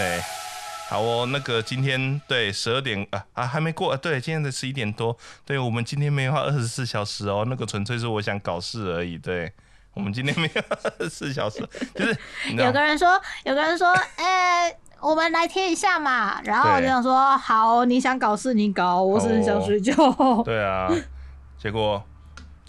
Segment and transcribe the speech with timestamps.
[0.00, 0.18] 对，
[0.88, 9.52] 好哦，那个今天对十二点啊啊还没过，对，今天的十一点多，对我们今天没有二十四小时哦，那个纯粹是我想搞事而已，对
[9.92, 11.58] 我们今天没有二十四小时，
[11.94, 12.16] 就是
[12.56, 19.94] 有个人说，有个人说，哎， 我们来贴一下嘛，然后我就想说，好，你想搞事你搞，我只是想睡觉。
[20.42, 20.88] 对啊，
[21.58, 22.02] 结果。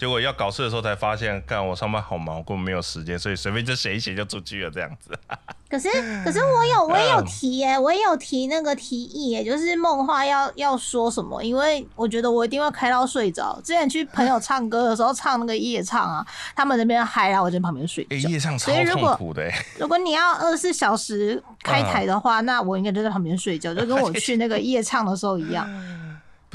[0.02, 5.11] 结果要搞事的时候才发现，干我上班好忙，根本没有时间，所以随便就写一写就出去了这样子。
[5.69, 5.87] 可是
[6.25, 13.61] 可是我有 我也有提耶，我也有提那个提议耶，就是梦话要要说什么，因为我觉得我一定会开到睡着。
[13.64, 16.25] 之前去朋友唱歌的时候，唱那个夜唱啊，
[16.57, 18.27] 他们那边嗨，然后我在旁边睡觉。
[18.27, 19.52] 夜唱超痛苦的。
[19.77, 25.69] 如果你要二十四小时开台的话，那我应该就在旁边睡觉，就跟我去那个夜唱的时候一样。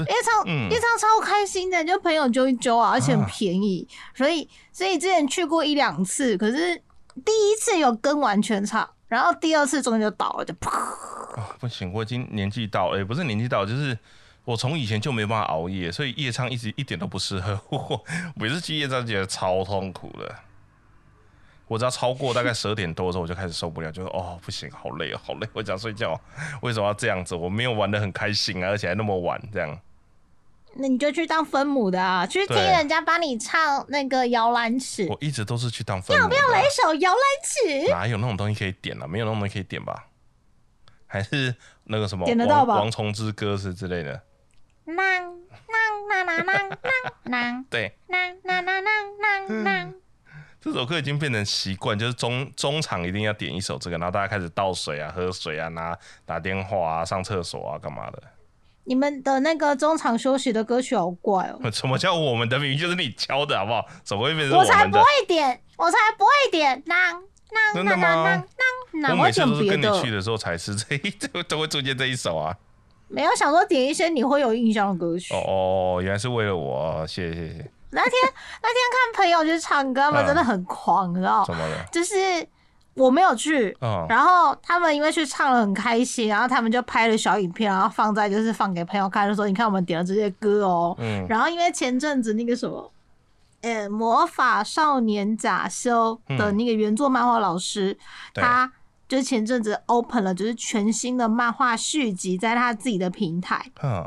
[0.05, 6.75] 夜唱夜唱超开心的，就朋友揪一揪啊，而且很便宜，所以所以之前去过一两次，可是
[7.25, 10.69] 第一次有跟完全场，然后第二次中间就倒了，就噗。
[11.59, 13.97] 不行，我已经年纪到，哎，不是年纪到，就是
[14.45, 18.03] 我从以前就没办法熬夜，所以夜唱一直一点都不适合我。
[18.35, 20.35] 每次去夜唱觉得超痛苦的，
[21.67, 26.19] 我只要超过大概十二点多的时候，我就开始受不了，就是哦不行，好累哦，好累，我想睡觉。
[26.61, 27.35] 为什么要这样子？
[27.35, 29.79] 我没有玩的很开心啊，而且还那么晚这样。
[30.79, 35.07] 那你就去当分母的啊，去听人家帮你唱那个摇篮曲。
[35.09, 36.23] 我一直都是去当分母。
[36.23, 37.89] 要不要来一首摇篮曲？
[37.89, 39.07] 哪有那种东西可以点啊？
[39.07, 40.05] 没有那种东西可以点吧？
[41.07, 42.75] 还是那个什么点得到吧？
[42.75, 44.21] 王虫之歌是之类的。
[44.85, 45.23] 啷啷
[46.09, 46.77] 啷啷啷
[47.25, 47.65] 啷啷。
[47.69, 47.97] 对。
[48.09, 49.93] 啷啷啷啷啷啷。
[50.59, 58.21] 这首歌已经变成习惯，就是中中场一定要点一首这个，然后大家开始倒水啊、喝水啊、拿打电话啊、上厕所啊、干嘛的。
[58.87, 61.59] 你们的那个中场休息的歌曲好怪哦！
[61.71, 62.57] 什么叫我们的？
[62.57, 63.85] 明明就是你敲的，好不好？
[64.03, 66.81] 怎么会变成我才不会点，我才不会点。
[66.85, 66.93] 啷
[67.75, 68.43] 啷啷啷啷
[68.93, 72.55] 啷，我每次都是跟你去的时候才是这一都 都会出现这一首啊。
[73.09, 75.33] 没有想说点一些你会有印象的歌曲。
[75.33, 77.71] 哦哦，原来是为了我，谢谢谢谢。
[77.89, 78.11] 那天
[78.63, 78.81] 那天
[79.13, 81.43] 看朋友去唱歌，他们真的很狂，你知道？
[81.45, 81.85] 怎么了？
[81.91, 82.15] 就是。
[82.97, 83.77] 我没有去，
[84.09, 90.95] 然后他们因为去唱了很开心，然后他们就拍了小影片，然后放在就是放给朋友看，就说你看我们点了这些歌哦。
[90.99, 91.25] 嗯。
[91.29, 92.91] 然后因为前阵子那个什么，
[93.61, 97.97] 呃，魔法少年假修的那个原作漫画老师，
[98.33, 98.71] 他
[99.07, 104.03] 就是前阵子 open 了，就是全新的漫画续集，在他自己的平台，嗯，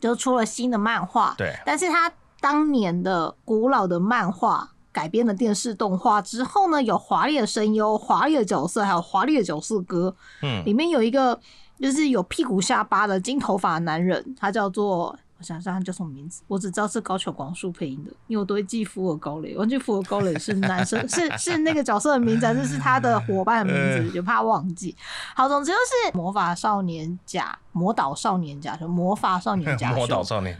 [0.00, 1.34] 就出了新的漫画。
[1.38, 1.54] 对。
[1.64, 4.70] 但是他当年的古老的漫画。
[4.94, 10.14] 改编的电视动画之后呢，有华丽的声优、华丽的角色，还有华丽的角色歌。
[10.40, 11.38] 嗯，里面有一个
[11.78, 15.14] 就是有屁股下巴的金头发男人，他叫做。
[15.44, 24.96] 我想想他叫什么名字，我只知道是高桥广树配音的，因为我都会记福尔高雷，我记福尔高雷是男生，是是那个角色的名字，还是是他的伙伴的名字，就怕忘记。
[25.36, 30.56] 好，总之就是魔法少年甲，魔导少年甲，就魔法少年甲， 魔导少年。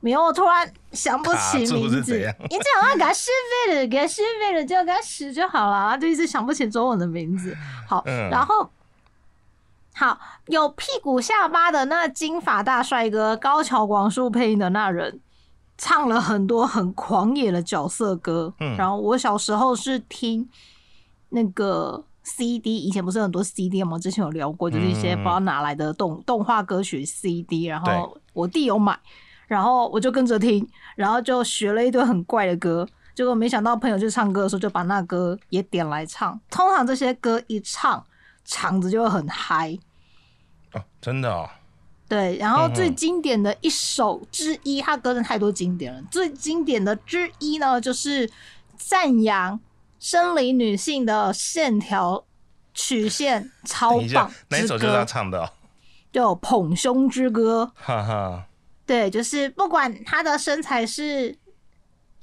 [0.00, 3.30] 没有，我突然想不起名字，你只要给他续
[3.66, 7.56] 费了，给他续费了，就给他试就好了，就一直想不起中文的名字。
[7.88, 8.70] 好，然后。
[9.98, 10.18] 好，
[10.48, 15.18] 有屁股下巴的那金发大帅哥高桥广树配音的那人，
[15.78, 18.52] 唱了很多很狂野的角色歌。
[18.60, 20.46] 嗯，然后我小时候是听
[21.30, 23.98] 那个 CD，以前不是很多 CD 吗？
[23.98, 27.64] 之前有聊过，就是一些不知道哪来的动动画歌曲 CD。
[27.64, 28.98] 然后我弟有买，
[29.46, 32.86] 然后我就跟着听，然后就学了一堆很怪的歌。
[33.14, 36.38] 结果没想到朋友去唱歌的时候，就把那歌也点来唱。
[36.50, 38.04] 通常这些歌一唱，
[38.46, 39.76] 场子就会很嗨。
[40.72, 41.48] 哦真的哦，
[42.08, 46.02] 对，然后最经典的一首之一，他歌真太多经典了。
[46.10, 48.30] 最经典的之一呢，就是
[48.76, 49.60] 赞扬
[49.98, 52.24] 生理女性的线条
[52.72, 54.32] 曲线超棒。
[54.48, 55.52] 哪一首就是他唱的？
[56.12, 57.72] 就捧胸之歌。
[57.74, 58.46] 哈哈，
[58.86, 61.36] 对，就是不管她的身材是。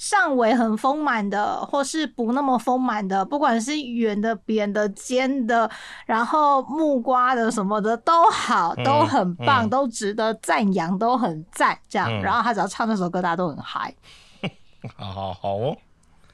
[0.03, 5.70] 上围很丰满的，或是不那么丰满的，不管是圆的、扁的、尖的，
[6.05, 11.79] 然后木瓜的什么的都好，都很棒，都值得赞扬，都很赞。
[11.88, 13.96] 这样，然后他只要唱那首歌，大家都很嗨。
[14.97, 15.78] 好好好哦，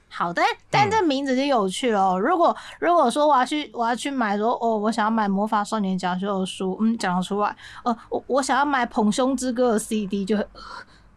[0.10, 2.18] 好的，但这名字就有趣了。
[2.18, 7.56] 如果如果说我要去我要去买说哦，我想要买魔法少年讲修的书，嗯，讲得出来。
[7.84, 10.36] 呃，我我想要买捧胸之歌的 CD 就。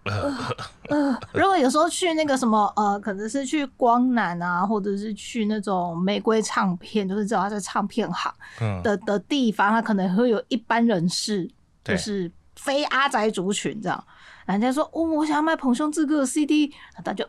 [0.04, 8.34] 呃， 如果有时候去那个什么呃，可能是去光南啊，或者是去那种玫瑰唱片，就是知道他在唱片行
[8.82, 11.48] 的的地方，他可能会有一般人士，
[11.84, 14.04] 就是非阿宅族群这样。
[14.46, 16.72] 人家说哦，我想要卖蓬胸之歌的 CD，
[17.04, 17.24] 他就，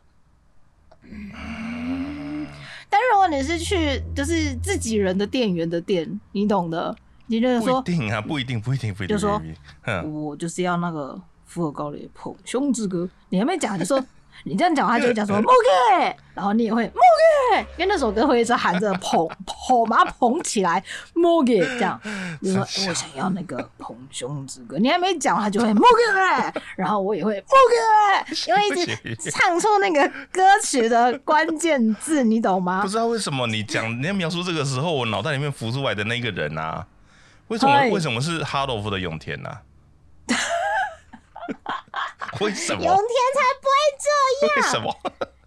[2.90, 6.96] 但如果你是去就是自己人的店员的店，你懂的。
[7.28, 9.16] 你就是说，不一定啊，不一定，不一定，不一定。
[9.16, 9.42] 就说，
[9.86, 11.20] 嗯，我就是要那个
[11.54, 13.08] 富尔高的捧胸之歌。
[13.30, 14.04] 你还没讲，就说。
[14.46, 17.02] 你这样讲，他就会讲说 m o g 然后你也会 m o
[17.56, 20.84] g 因为那首歌会一直喊着捧捧把它捧起来
[21.14, 21.98] m o g 这样，
[22.42, 28.68] 你说我想要那个捧胸之歌，你还没讲，他就会 m o g 然后我也会 m o g 因为
[29.12, 32.82] 一直唱出那个歌曲的关键字，你懂吗？
[32.82, 36.86] 不知道为什么你讲你要描述这个时候，我脑袋里面浮出来的那个人啊，
[37.48, 39.50] 为什么为什么是 Hard of 的永田呢？
[42.42, 44.10] 为什么永田才不会这
[44.48, 44.56] 样？
[44.56, 44.86] 为什么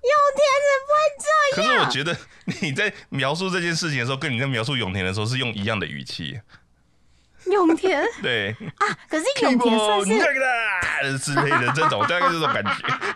[0.07, 1.27] 永田才不会这
[1.57, 1.57] 样？
[1.57, 2.17] 可是我觉得
[2.63, 6.41] 你在描述这件事情的时候，跟你在描述永田的时候是用一样的语气。
[7.47, 12.71] 永田 对啊，可是永田算是那个的之类的这种，大概这种感觉。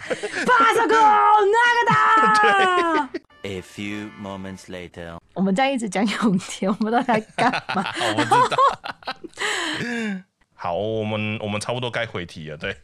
[0.46, 3.20] 八十个那个的。
[3.42, 7.84] A few moments later，我们在一直讲永田，我们都在干嘛？
[8.16, 8.56] 我不知道。
[10.62, 12.76] 好，我们我们差不多该回题了，对。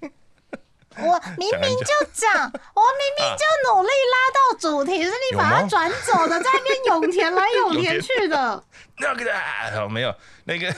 [0.98, 8.64] 我明明就讲，我明明就努力拉到主题，是你把它转走的，在那边永田来永田去的。
[8.98, 10.14] 那个的，没有
[10.44, 10.74] 那个。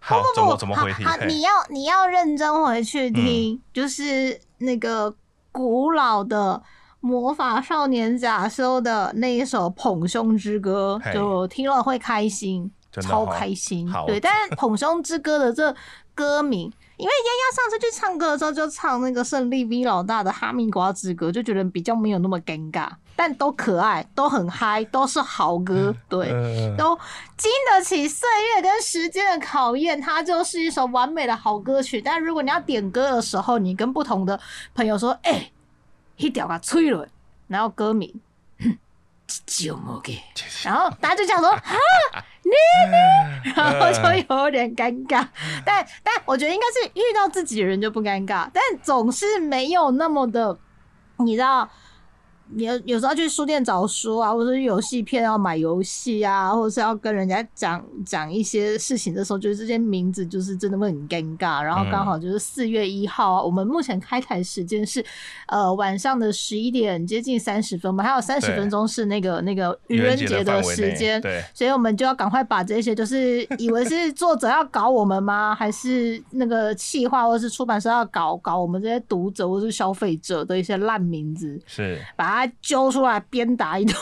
[0.00, 1.04] 好，怎么怎么回题？
[1.04, 5.14] 好，你要你要认真回去听，就是那个
[5.52, 6.60] 古老的
[6.98, 13.90] 魔法少年假修的那一首捧胸之歌，就听了会开心，超开心。
[14.06, 15.74] 对，但是捧胸之歌的这。
[16.16, 16.60] 歌名，
[16.96, 26.30] 因为丫丫上次去唱歌的时候就唱那个胜利 V 老大的哈密瓜之歌，就觉得比较没有那么尴尬，但都可爱，都很嗨，都是好歌，对，
[26.78, 26.98] 都
[27.36, 32.00] 经得起岁月跟时间的考验，它就是一首完美的好歌曲。
[32.00, 34.40] 但如果你要点歌的时候，你跟不同的
[34.74, 35.50] 朋友说，哎，
[36.16, 37.06] 一条个吹了，
[37.46, 38.10] 然后歌名。
[39.46, 40.20] 就莫给，
[40.64, 41.60] 然后大家就讲说 啊，
[42.44, 42.52] 你，
[43.54, 45.26] 然后就有点尴尬。
[45.64, 50.58] 但但我觉得应该是遇到自己的人就不尴尬，但总是没有那么的，
[51.18, 51.68] 你知道。
[52.54, 61.60] 有有时候去书店找书啊，或者是游戏片要买游戏啊，或者是要跟人家讲讲一些事情的时候，就是这些名字就是真的会很尴尬。
[61.60, 65.04] 然后刚好就是四月一号，我们目前开台时间是
[65.48, 75.52] 呃晚上的十一点接近三十分吧，还有三十分钟是那个那个愚人节的时间，对，所以我们就要赶快把这些，就是 以为是作者要搞我们吗？
[75.52, 81.60] 还是那个企划或者是出版社要搞搞我们这些读者或是消费者的一些烂名字？
[81.66, 82.35] 是把。
[82.36, 83.96] 他揪出来鞭打一顿，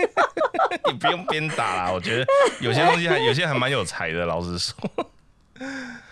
[0.86, 1.90] 你不用鞭打啦。
[1.90, 2.26] 我觉得
[2.60, 4.74] 有些东西还 有些还蛮有才的，老实说。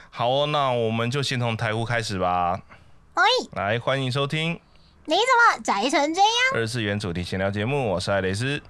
[0.08, 2.58] 好哦，那我们就先从台呼开始吧。
[3.12, 4.58] 哎，来欢迎收听。
[5.04, 6.30] 你怎么宅成这样？
[6.54, 8.62] 二次元主题闲聊节目，我是爱蕾丝，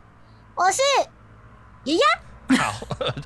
[0.57, 0.83] 我是
[1.85, 2.01] 爷爷。
[2.57, 2.75] 好，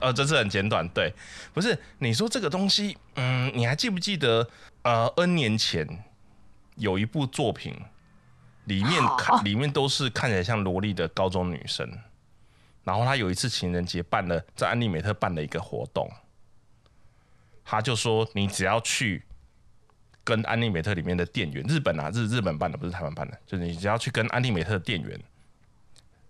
[0.02, 0.86] 呃， 这次很简短。
[0.90, 1.14] 对，
[1.54, 4.46] 不是你说这个东西，嗯，你还记不记得？
[4.82, 6.04] 呃，N 年前
[6.76, 7.74] 有一部作品。
[8.68, 11.90] 里面看里面都是看起来像萝莉的高中女生，
[12.84, 16.08] 然后他有一次情人节办了在安利美特办了一个活动，
[17.64, 19.24] 他就说你只要去
[20.22, 25.18] 跟安利美特里面的店员，日本啊日日本办的不是台湾办的，就是你只要去跟安利美特的店员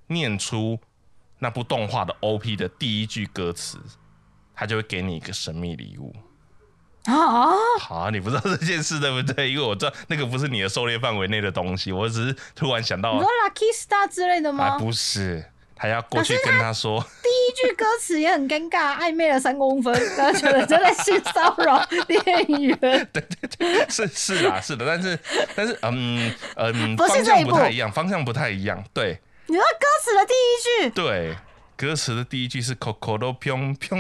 [0.07, 0.79] 念出
[1.39, 3.79] 那部动画的 OP 的第一句歌词，
[4.55, 6.15] 他就会给你一个神秘礼物。
[7.09, 9.51] 啊，好，你不知道这件事对不对？
[9.51, 14.79] 因为我知道那个不是你的狩猎范围内的东西，我只是突然想到，你说 Lucky Star 之类的吗？
[14.79, 15.43] 不是，
[15.75, 22.79] 他要过去跟他说，第一句歌词也很尴尬，暧昧了三公分， 他觉得真的是骚扰店员。
[22.79, 25.19] 对对对，是是啦，是的，但是
[25.57, 28.85] 但是嗯嗯，方向不太一样，方向不太一样。
[28.93, 31.35] 对，你说歌词的第一句，对。
[31.79, 33.97] 歌词的第一句是 “coco 都飘飘”，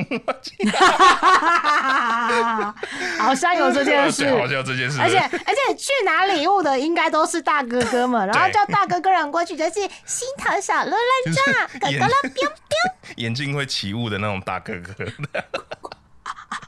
[3.20, 14.92] 好像有这件事，好像有这件事，而且而且去拿礼物的应该都是大哥哥们，然后叫大哥哥人过去，就是心疼小乐乐炸，哥哥了飘飘，眼睛会起雾的那种大哥哥。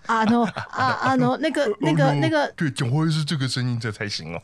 [0.06, 4.42] 啊喏啊啊喏，那个那个那个，对，讲话是这个声音，这才行哦。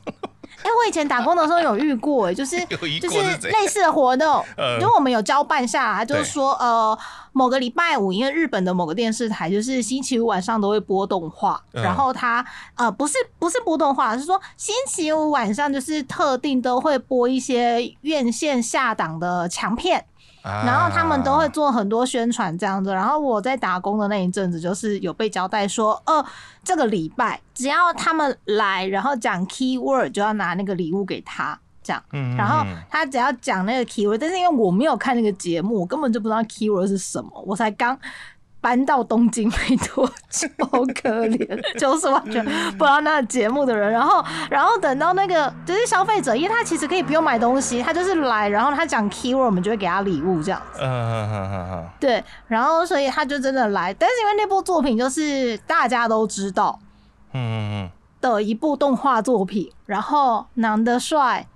[0.66, 2.58] 哎，我以前打工的时候有遇过，哎，就是
[3.00, 4.44] 就是类似的活动，
[4.80, 6.98] 因为我们有交办下来，就是说呃，
[7.30, 12.44] 某个礼拜五，因为日本的某个电视台就是星期五晚上都会播动画，然后他
[12.74, 20.04] 呃不是不是播动画，是说星期五晚上就是特定都会播一些院线下档的强片。
[20.64, 26.24] 然后他们都会做很多宣传这样子，然后我在打工的那一阵子，就是有被交代说，呃，
[26.62, 32.02] 这个礼拜只要他们来，然后讲 key word 就要拿那个礼物给他，这样。
[32.12, 32.36] 嗯。
[32.36, 37.98] 然后他只要讲那个 key word，但是因为我没有看那个节目，我根本就不知道 key word 是什么，我才刚
[38.60, 43.92] 搬到东京没多久，好可怜，就是完全不知道那个节目的人。
[43.92, 50.80] 然后，然后等到那个就是消费者，因为他其实可以不用买东西，他就是来，然后他讲 keyword，我们就会给他礼物这样子。
[50.82, 51.88] 嗯嗯嗯嗯嗯。
[52.00, 56.78] 对，然后所以他就真的来，但是因为那部作品就是大家都知道，
[57.32, 61.46] 嗯嗯嗯的一部动画作品，然后男的帅，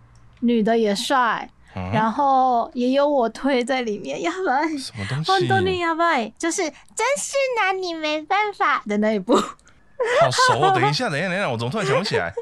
[0.41, 1.51] 女的也帅。
[1.93, 5.49] 然后也有我推在里面，要不然什么东西？
[5.49, 9.35] 多尼要不然就是真是拿你没办法的那一部。
[9.35, 10.73] 好熟哦！
[10.75, 12.33] 等一下，等一下，等一下，我怎么突然想不起来？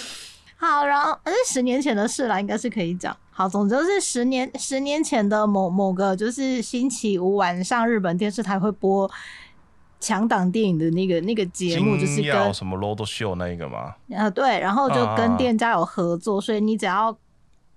[0.56, 3.14] 好，然后是十年前的事了，应该是可以讲。
[3.30, 9.10] 好，总之是十年十年前的某某个，就是星期五晚上日本电视台会播
[10.00, 13.94] 强档电影的那个那个节目，就是跟什么 Road Show 那一个吗？
[14.16, 17.14] 啊，对，然后就跟店家有合作，所以你只要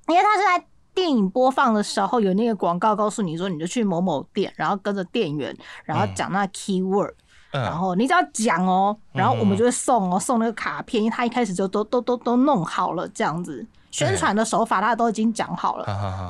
[0.07, 0.65] 因为他是在。
[0.95, 7.13] 电影播放的时候有那个广告告诉你说，你就去某某店，然后跟着店员，然后讲那 key word，
[7.51, 15.85] 然后你只要讲哦，然后我们就会送哦，送那个卡片，因为他一开始就都都都都弄好了，这样子宣传的手法他都已经讲好了，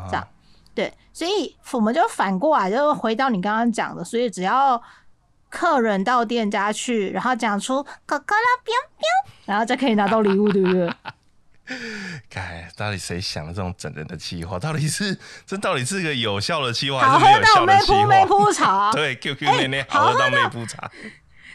[0.09, 0.27] 这样。
[0.73, 4.81] 对，所以我们就反过来就回到你刚刚讲的，所以只要
[5.49, 9.07] 客人到店家去，然后讲出可可啦彪彪，
[9.45, 10.93] 然后就可以拿到礼物，对不对？
[12.29, 14.59] 该到底谁想的这种整人的计划？
[14.59, 18.05] 到底是这到底是个有效的计划，还是没有效的计划？
[18.05, 20.91] 没铺茶， 对，QQ 奶奶好喝到没铺茶，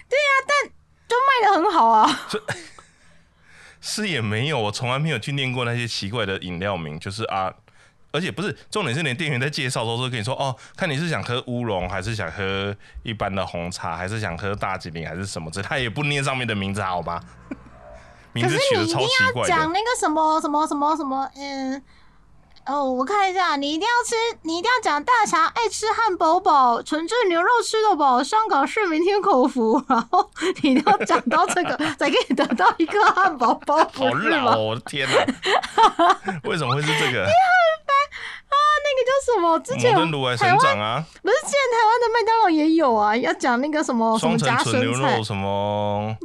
[0.08, 0.72] 对呀，但
[1.08, 2.20] 就卖的很好啊。
[3.80, 7.50] 是也没有，我从来没有去念过那些奇怪的饮料名，就是啊，
[8.12, 17.00] 而且不是重点是连店员在介绍的时候跟你说哦，看你是想喝乌龙，还是想喝一般的红茶，还是想喝大吉岭，还是什么这他也不念上面的名字，好
[18.34, 18.42] 吗？
[18.42, 21.82] 可是你一定要讲那个什么什么什么什么，嗯，
[22.66, 30.30] 哦，我看一下，你一定要吃，你一定要讲大侠爱吃汉堡堡，纯正牛肉吃得饱，香港市民听口福， 然后
[30.62, 35.16] 你一定要讲到这个， 才可以得到一个汉堡包，好老，我的天哪！
[36.44, 37.24] 为什么会是这个？
[37.24, 39.58] 啊，那个叫什么？
[39.60, 44.72] 之前台湾啊，不是之前台湾的麦当劳也有啊，要讲那个什么什么夹生
[45.02, 46.16] 菜什么。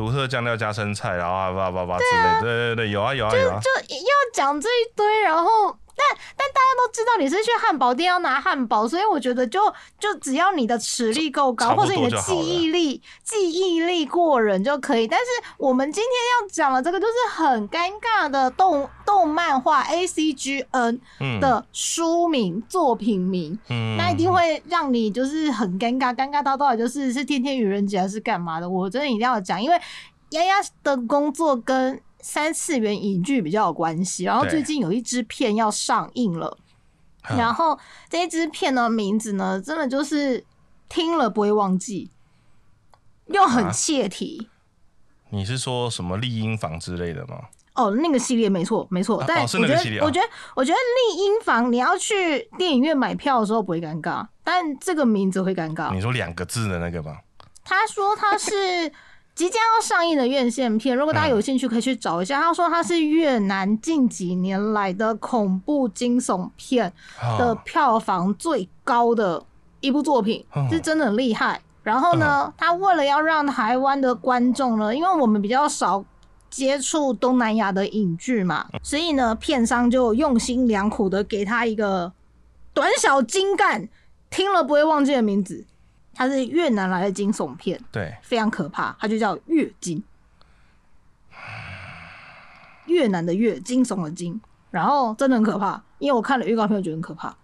[0.00, 5.76] 独特酱料加生菜，然后啊叭叭叭之类，对对对，有啊有啊有啊，就要讲这一堆，然后。
[5.96, 9.60] 但但大家都知道你是去汉堡店要拿汉堡，所以我觉得就
[9.98, 15.06] 就只要你的实力够高，或者你的记忆力记忆力过人就可以。
[15.06, 15.26] 但是
[15.58, 21.00] 我们今天要讲的这个就是很尴尬的动动漫画 A C G N
[21.40, 28.68] 的书名作品名，那一定会让你就是很尴尬，尴尬到到底就是是天天愚人节还是干嘛的？
[28.68, 29.80] 我真的一定要讲，因为
[30.30, 32.00] 丫丫的工作跟。
[32.22, 36.58] 三次元影剧比较有关系，然后最近有一支片要上映了，
[37.36, 40.44] 然后这一支片的名字呢，真的就是
[40.88, 42.10] 听了不会忘记，
[43.26, 44.48] 又很切题。
[45.30, 47.36] 你是说什么丽婴房之类的吗？
[47.74, 55.94] 哦，那个系列没错没错，但我觉得我觉得我觉得丽婴房你要去电影院买票的时候不会尴尬，但这个名字会尴尬。
[55.94, 57.18] 你说两个字的那个吗？
[57.64, 58.92] 他说他是。
[59.34, 62.40] 即将要上映的院线片，如果大家有兴趣，可以去找一下。
[62.40, 66.92] 他说他是越南近几年来的恐怖惊悚片
[67.38, 69.42] 的票房最高的
[69.80, 71.60] 一部作品，是真的很厉害。
[71.82, 76.04] 然后呢，他为了要让台湾的观众呢，因为我们比较少
[76.50, 82.12] 接触东南亚的影剧嘛，所以呢，片商就用心良苦的给他一个
[82.74, 83.88] 短小精干、
[84.28, 85.64] 听了不会忘记的名字。
[86.20, 90.02] 它是越南来的惊悚片，对，非常可怕，它就叫越惊，
[92.84, 94.38] 越南的越惊悚的惊，
[94.70, 97.34] 然后真的很可怕，因为我看了预告片，我觉得很可怕。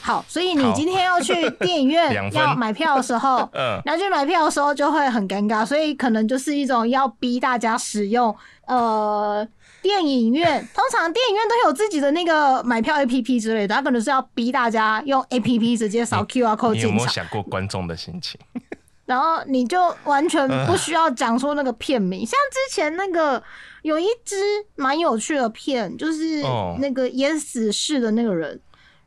[0.00, 9.46] 好，所以你今天要去电影院要买票的时候，嗯，要去买票的时候就会很尴尬，所以可能就是一种要逼大家使用，呃。
[9.82, 16.90] 电影院通常电影院都有自己的那个买票 A P P 之类的，他可能是要逼大家用 A P P 直接扫 Q R code 进场。
[16.90, 18.40] 有没有想过观众的心情？
[19.04, 23.42] 然后你就完全不需要讲出那个片名， 像之前那个
[23.82, 24.36] 有一支
[24.76, 26.40] 蛮有趣的片，就是
[26.78, 28.60] 那个演死侍的那个人，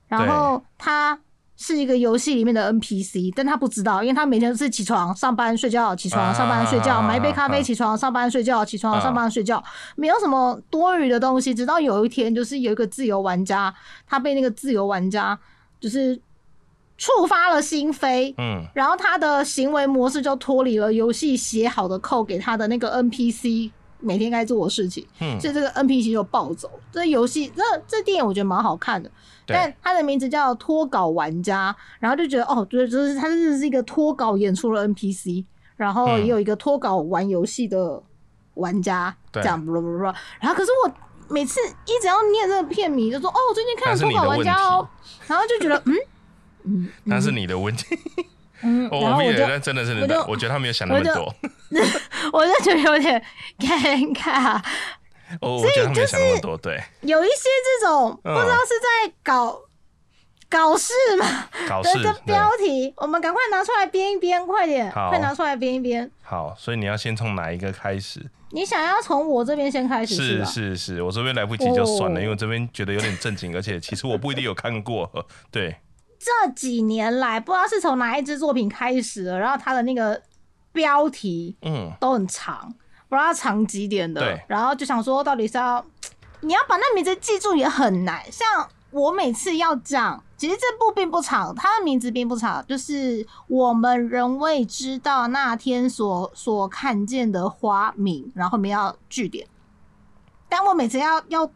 [0.07, 1.17] 然后他。
[1.57, 9.63] 是一个游戏里面的 NPC，但他不知道，因为他每天都是起床上班睡觉，起床上班睡觉，买一杯咖啡，起床上班睡觉，起床上班睡觉，
[9.95, 11.53] 没有什么多余的东西。
[11.53, 13.73] 直到有一天，就是有一个自由玩家，
[14.05, 15.37] 他被那个自由玩家
[15.79, 16.19] 就是
[16.97, 26.69] 触发了心扉，嗯，然后他的行为模式就脱离了游戏写好的扣给他的那个 NPC 每天该做的事情，嗯，所以这个 NPC 就暴走。
[26.91, 29.09] 这游戏这这电影我觉得蛮好看的，
[29.47, 38.01] 但他的名字叫脱稿玩家，然后就觉得哦，对，就是他真的是一个脱稿演出了 NPC，然后也有一个脱稿玩游戏的
[38.55, 40.03] 玩家，这样不不不，
[40.39, 40.93] 然后可是我
[41.29, 44.87] 每次一直要念这个片名，就说哦，我最近看了脱稿玩家哦，
[45.27, 45.95] 然后就觉得嗯
[46.63, 47.97] 嗯，那是你的问题。
[48.61, 51.31] 嗯， 然后我就真的是你的，我觉得他没有想那么多，
[52.31, 53.21] 我就觉得有点
[53.59, 54.63] 尴尬。
[55.41, 56.15] 哦，所以就是
[56.61, 59.59] 对，有一些这种不知道是在搞
[60.49, 66.09] 搞事嘛，搞事的标题，我们赶快拿出来编一编，快点，快拿出来编一编。
[66.21, 68.25] 好，所以你要先从哪一个开始？
[68.51, 70.15] 你想要从我这边先开始？
[70.15, 75.09] 是是是，我这边来不及就算了，因为这边觉得有点正经，而且其实我不一定有看过，
[75.51, 75.75] 对。
[76.17, 80.19] 这几年来，不知道是从哪一支作品开始的，然后它的那个
[80.71, 82.73] 标题，嗯，都很长，
[83.15, 84.39] 不知道长几点的。
[84.47, 85.83] 然后就想说，到底是要
[86.41, 88.23] 你要把那名字记住也很难。
[88.31, 99.47] 像我每次要讲，其实这部并不长，它的名字并不长，就是我们仍未知道那天所所看见的花名，然后面要句点。
[100.49, 101.49] 但我每次要要。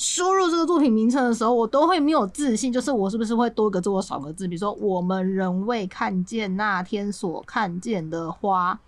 [0.00, 4.46] 输入这个作品名称的时候，我都会没有自信，就是我是不是会多个字或少个字？
[4.46, 8.78] 比如说，我们仍未看见那天所看见的花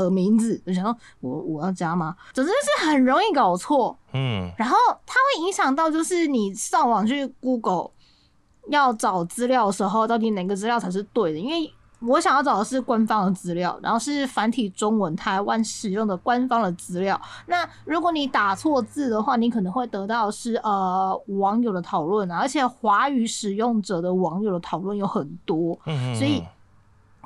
[0.00, 2.14] 的名字，我想说我我要加吗？
[2.32, 7.90] 总之是很容易搞错，嗯，然后它会影响到，就是你上网去 Google
[8.68, 11.38] 要找资料的时候，到底哪个资料才是对的？
[11.38, 17.18] 因为我想要找的是官方的资料，然后是繁体中文台湾使用的官方的资料。
[17.46, 25.78] 那如果你打错字的话，你可能会得到是呃网友的讨论啊，而且华语使用者的网友的讨论有很多，
[26.18, 26.44] 所以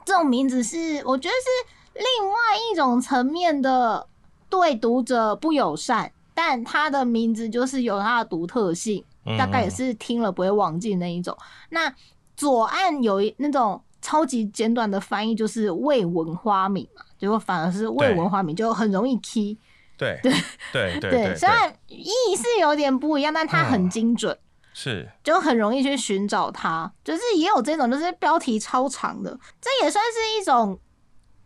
[0.05, 4.07] 这种名字是我觉得是另外一种层面的
[4.49, 9.05] 对读者不友善，但它的名字就是有它的独特性，
[9.37, 11.37] 大概也是听了不会忘记那一种。
[11.71, 11.93] 那
[12.37, 13.82] 左岸有一那种。
[14.00, 19.58] 超级简短的翻译就是未闻花名嘛，结果反而是未闻花名，就很容易 key。
[19.99, 20.21] 对
[20.73, 22.06] 对对对，虽然意
[22.37, 24.39] 是有点不一样，但它很精准，
[24.73, 26.91] 是就很容易去寻找它。
[27.02, 30.78] 就是也有这种，就是标题超长的，这也算是一种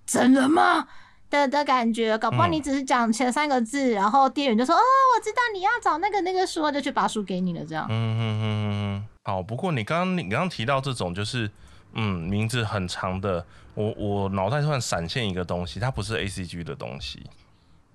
[0.07, 0.89] 真人吗
[1.31, 2.17] 的的感觉。
[2.19, 7.87] 搞不好你只是讲前三个字，然后店员就说：“哦，我知道你要找那个那个书，就去把书给你了。”这样。
[7.89, 9.07] 嗯嗯嗯嗯嗯。
[9.25, 11.51] 好，不过你刚刚你刚刚提到这种就是。
[11.95, 17.23] 嗯，名字很长的，我我脑袋突然闪现一个东西，它不是 A C G 的东西，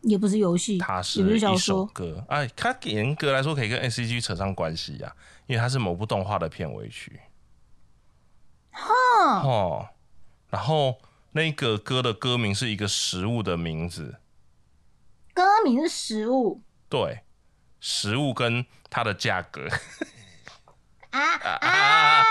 [0.01, 2.23] 也不是游戏，它是一首歌。
[2.27, 5.11] 哎，它严格来说可以跟 A C G 扯上关系呀，
[5.47, 7.19] 因为它是某部动画的片尾曲。
[8.69, 8.93] 哈
[9.41, 9.87] 哦，
[10.51, 10.95] 然后
[11.37, 14.15] 那个歌的歌名是一个食物的名字，
[15.35, 17.19] 歌名是食物，对，
[17.79, 19.67] 食物跟它的价格。
[21.11, 21.51] 啊啊！
[21.61, 22.25] 啊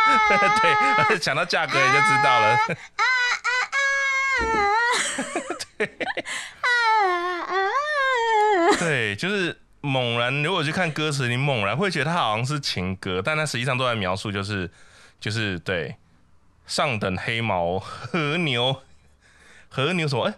[1.09, 2.49] 对，讲到价格你就知道了。
[2.49, 3.47] 啊啊
[4.43, 4.51] 啊！
[5.79, 5.87] 对，
[6.61, 6.69] 啊
[7.47, 7.55] 啊！
[8.81, 14.69] 对，就是猛然，如果去看歌词，你猛然会觉得它好像是情歌，但它实际上都在描述，就是
[15.21, 15.95] 就是对
[16.67, 18.83] 上等黑毛和牛
[19.85, 20.25] 和牛什么？
[20.25, 20.35] 哎，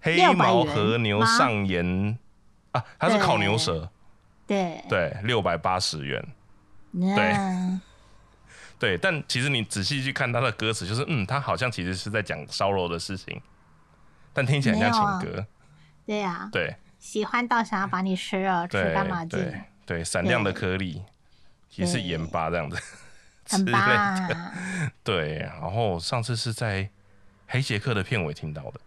[0.00, 2.18] 黑毛和牛上盐
[2.70, 3.90] 啊，它是烤牛舌。
[4.46, 4.82] 对。
[4.88, 6.26] 对，六百八十元。
[6.92, 7.36] 对，
[8.78, 13.38] 对，但其实你仔细去看他的歌词，就是嗯，他好像其实是在讲烧肉的事情，
[14.32, 15.46] 但听起来像情歌。
[16.06, 21.02] 对呀，对，喜欢到想要把你吃了，吃干嘛对对，闪亮的颗粒
[21.76, 22.82] 也是盐巴这样子，
[23.48, 24.28] 很巴。
[25.04, 26.88] 对，然后上次是在
[27.51, 28.79] 黑杰克的片尾听到的。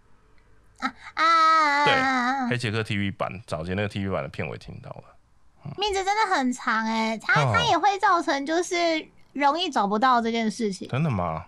[0.79, 1.85] 啊啊！
[1.85, 5.03] 对，黑杰克 TV 版早前那个 TV 版的片尾听到了。
[5.77, 10.87] 名字真的很长哎，它它也会造成就是容易找不到这件事情。
[10.89, 11.45] 真的吗？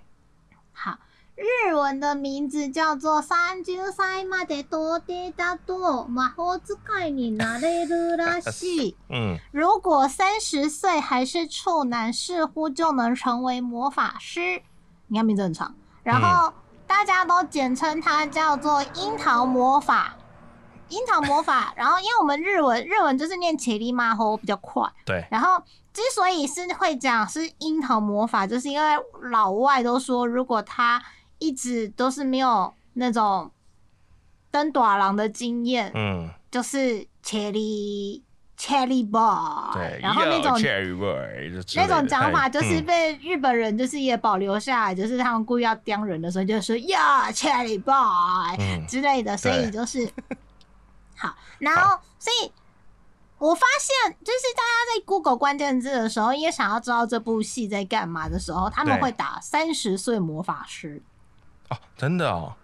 [0.71, 0.99] 好，
[1.35, 8.95] 日文的名字叫做三十歳まで多でだと魔法使いになれるらしい。
[9.09, 14.61] 嗯，如果三十岁还是处男，似乎就能成为魔法师。
[15.07, 15.73] 你看名字很长，
[16.03, 16.53] 然后
[16.88, 20.16] 大家都简称它叫做樱桃魔法。
[20.88, 25.22] 樱桃魔法， 然后因为我们日文日文就是念“茄哩马猴”比较快，对。
[25.30, 28.88] 然后之所以是会讲是樱桃魔法，就是因为
[29.30, 31.02] 老外都说，如果他
[31.38, 33.50] 一直都是没有那种
[34.50, 38.24] 登短廊的经验，嗯，就是切里
[38.58, 39.22] 切里 boy，
[39.72, 39.98] 对。
[40.02, 40.60] 然后那种
[41.76, 47.94] 那种讲法就是被日本人就是也保留下来，就是他们故意要刁人的时候，就说呀切里 boy
[48.86, 50.06] 之类的，所以就是。
[51.16, 52.52] 好，然后所以
[53.38, 61.02] 我发现，就是大家在 Google 关键字的时候，因为想要知道这部戏在干嘛的时候，他们会打三十岁魔法师。
[61.70, 62.54] 哦，真的哦，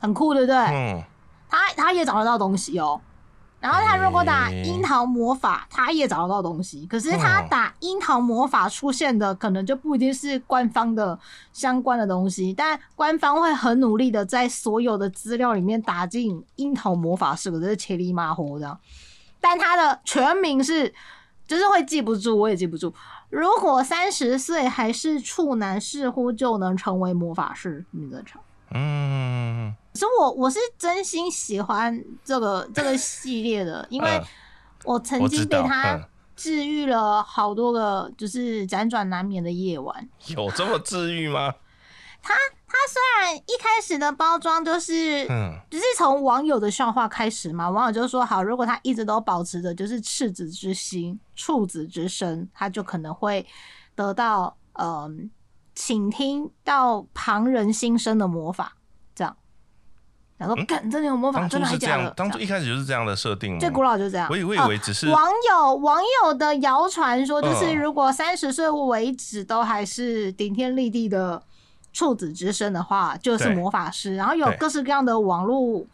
[0.00, 0.56] 很酷，对不对？
[0.56, 1.02] 嗯，
[1.48, 3.00] 他他也找得到东西哦。
[3.60, 6.86] 然后他如果打樱桃魔法，他也找得到东西。
[6.86, 11.18] 可是他打樱桃魔法出现的，可能就不一定是官方的
[11.52, 12.54] 相关的东西。
[12.54, 18.78] 但官方会很努力的在所有的资料里面打进樱桃魔法是个，这是千里马虎这样。
[19.40, 20.92] 但他的全名是，
[21.46, 22.92] 就是会记不住，我也记不住。
[23.28, 28.40] 如果三十岁还是处男，似乎就能成为魔法师，你的成。
[28.72, 34.22] 嗯，其实我我是真心喜欢这个 这个系列的，因为
[34.84, 36.00] 我曾经被他
[36.36, 40.08] 治愈了好多个，就是辗转难眠的夜晚。
[40.28, 41.52] 有这么治愈吗？
[42.22, 42.34] 他
[42.66, 53.44] 他虽然一开始的包装就是，嗯，就是从网友的笑话开始嘛，网友就说好，如果他一直都保持着就是赤子之心、处子之身，他就可能会
[53.96, 55.30] 得到嗯。
[55.74, 58.74] 请听到旁人心声的魔法，
[59.14, 59.36] 这样，
[60.36, 62.10] 然后干真的有魔法，真的还假的？
[62.10, 64.28] 当初一开始就是这样的设定，最古老就是这样。
[64.30, 71.42] 我以为只是网友网友的谣传说，就是如果三十岁为止都还是顶天立地的
[71.92, 74.16] 处子之身的话，就是魔法师。
[74.16, 75.86] 然后有各式各样的网络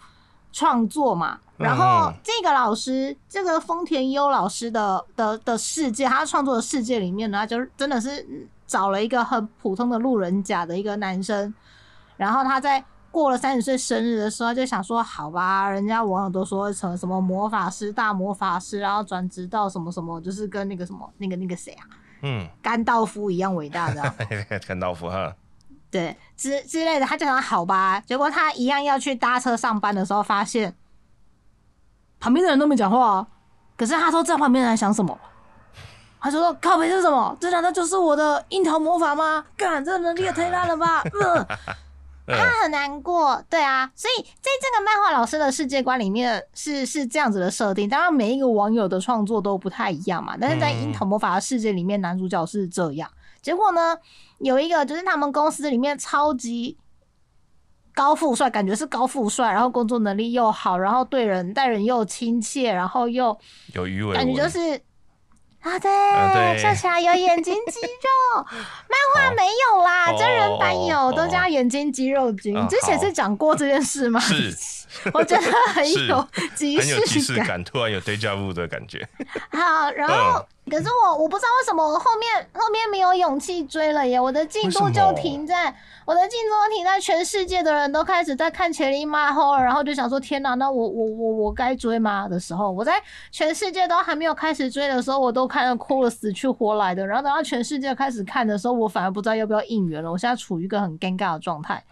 [0.53, 1.39] 创作嘛。
[1.59, 8.49] 然后这个老师，这个丰田优老师的的的世界，他创作的世界里面呢，就是真的是。
[8.67, 11.55] 找了一个很普通的路人甲的一个男生，
[12.17, 21.85] 然后他在过了三十岁生日的时候，就想说：“好吧，人家网友都说成什么魔法师、大魔法师，然后转职到什么什么，就是跟那个什么那个那个谁啊，
[22.23, 24.15] 嗯，甘道夫一样伟大的。
[24.67, 25.35] ”甘道夫哈，
[25.91, 28.01] 对，之之类的，他就想好吧。
[28.01, 30.75] 结果他一样要去搭车上班的时候，发现
[32.21, 33.27] 旁边的人都没讲话，
[33.77, 35.19] 可是他说在旁边人在想什么？
[36.27, 37.37] 他说：“靠背是什么？
[37.41, 39.45] 这难道就是我的樱桃魔法吗？
[39.57, 41.05] 干，这能力也太烂了吧！”
[42.27, 47.89] 他很难过，对啊，所以在这个漫画老师的世界观里面是是这样子的设定。
[47.89, 50.37] 当然，每一个网友的创作都不太一样嘛。
[50.41, 53.09] 但是在樱桃魔法的世界里面，男主角是这样。
[53.41, 53.97] 结果呢，
[54.39, 56.77] 有一个就是他们公司里面超级
[57.95, 63.39] 高富帅，感觉是高富帅，然后工作能力又好，然后对人待人又亲切，然后又
[63.75, 64.59] 有鱼尾，感觉就是。
[65.71, 65.79] 啊，
[66.33, 68.45] 对，笑起来有眼睛肌肉，
[68.89, 72.55] 漫画没有啦，真人版有，都叫眼睛肌肉君。
[72.69, 74.21] 之前是讲过这件事吗？
[74.21, 74.55] 是，
[75.13, 79.07] 我觉得很有即视感，突然有 deja vu 的感觉。
[79.51, 80.47] 好，然后。
[80.69, 85.73] 可是我我不知道为什么我后面后面没有勇气追了耶，我的进度就停在
[86.05, 93.01] 我的进度停在全世界的人都开始在看《千里马后》，然后就想说天哪，那我我我我该追吗的时候，我在
[93.31, 101.83] 全世界都还没有开始追的时候，我都看到哭了死去活来的，然后等到全世界开始看的时候，我反而不知道要不要应援了，我现在处于一个很尴尬的状态。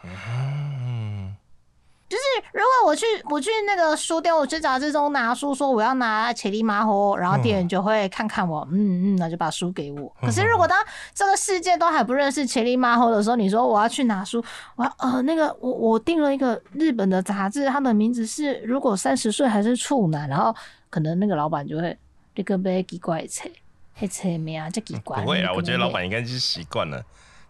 [2.15, 10.15] 就是如果我去我去那个书店，我去杂志中拿书，说我要拿《千里马虎》，然后店员就会看看我，嗯嗯，那就把书给我。
[10.21, 10.79] 可是如果当
[11.13, 14.41] 这个世界都还不认识《千里马虎》的时候，你说我要去拿书，
[14.77, 20.55] 我要呃那个我我订了一个日本的杂志，它的名字是如果三十岁还是处男，然后
[20.91, 21.99] 可能那个老板就会
[22.33, 23.49] 这个被奇怪车，
[23.95, 25.21] 黑车名啊，这奇怪。
[25.21, 27.05] 不会啊，我觉得老板应该是习惯了。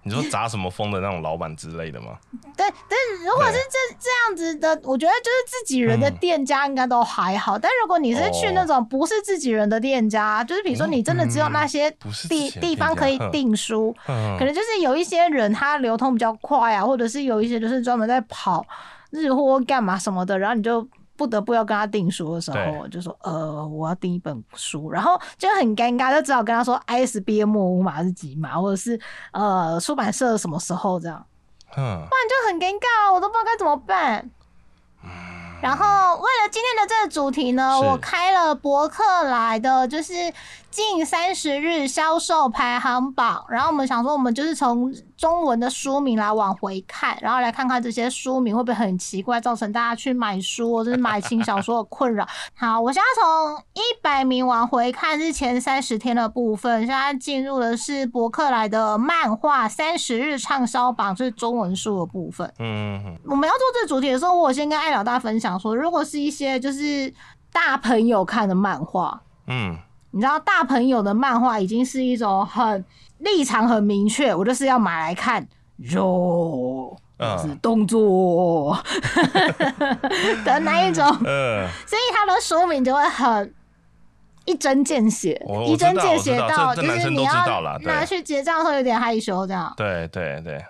[0.04, 2.18] 你说砸什么风的那种老板之类的吗？
[2.56, 7.58] 对，但是如果是这这样子的，我觉得就是自己人的店家应该都还好。
[7.58, 11.90] 但如果你是去那种不是自己人的店家，就是比如说你真的只有那些
[12.28, 18.64] 地地方可以订书，可能就是有一些人他流通比较快啊，或者是有一些就是专门在跑
[19.10, 20.86] 日货干嘛什么的，然后你就。
[21.16, 28.98] 不得不要跟他订书的时候，就说呃，我要订一本书，然后就很尴尬，就只好跟他说 ISBN 末五码是几码，或者是
[29.32, 31.24] 呃出版社什么时候这样，
[31.76, 34.30] 嗯，不然就很尴尬，我都不知道该怎么办。
[35.60, 40.12] 然后为了今天的这个主题呢，我开了博客来的，就是。
[40.74, 52.26] 近三十日销售排行榜，然后我们想说，我们就是从中文的书名来往回看，然后来看看这些书名会不会很奇怪，造成大家去买书或者是买轻小说的困扰。
[52.58, 56.80] 好，我现在从一百名往回看，是前三十天的部分。
[56.80, 62.52] 现在进入的是博客来的漫画三十日畅销榜，是中文书的部分。
[62.58, 67.14] 嗯，我们要做这主题的时候，我先跟艾老大分享说，如果是一些就是
[67.52, 69.78] 大朋友看的漫画，嗯。
[70.14, 72.84] 你知道大朋友的漫画已经是一种很
[73.18, 75.44] 立场很明确，我就是要买来看，
[75.76, 76.96] 肉，
[77.42, 78.78] 是动作
[80.44, 83.52] 的那一种，嗯， 所以他的说明就会很
[84.44, 89.74] 一针见血，一针见血到就是你要拿去结账会有点害羞这样。
[89.76, 90.64] 对对对。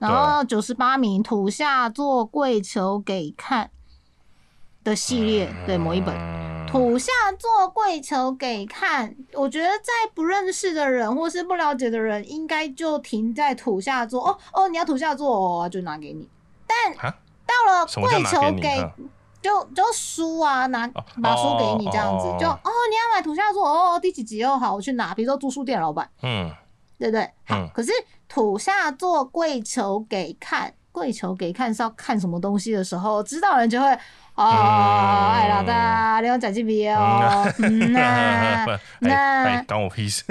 [0.00, 3.70] 然后九十八名土下做跪求给看
[4.84, 6.14] 的系列，对某一本。
[6.66, 14.28] 土下座跪求给看，我觉得在不认识的人或是不了解的人，应该就停在土下座。
[14.28, 16.28] 哦哦，你要土下座哦，就拿给你。
[16.66, 18.78] 但到了跪求给，
[19.40, 20.86] 就就书啊，拿
[21.22, 22.70] 把书给你这样子，就哦。
[22.90, 24.44] 你要买土下座哦，第几集？
[24.44, 25.14] 哦，好我去拿。
[25.14, 26.50] 比如说住书店老板，嗯，
[26.98, 27.30] 对不对？
[27.46, 27.92] 好，可是。
[28.30, 33.98] 土下座跪求给看，跪求给看是要看什么东西的时候，知道人就会
[34.44, 40.24] 啊，哎老大，你要讲这边哦，那 那关我屁事。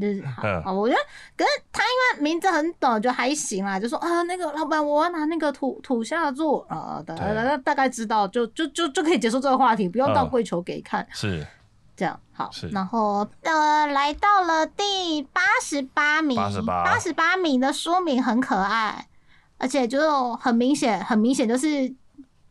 [0.00, 0.24] 就是
[0.64, 1.00] 好，我觉得，
[1.36, 1.88] 可是他因
[2.18, 11.06] 为名字很短，就还行啦，就说啊，那个老板，我要拿那个土土下座啊，大大大概知道，就就就就可以结束这个话题，不用到跪求给看。
[11.12, 11.46] 是。
[11.96, 19.06] 这样好，然后呃，来到了第八十八名，八十八，八十八名的书名很可爱，
[19.58, 21.94] 而且就很明显，很明显就是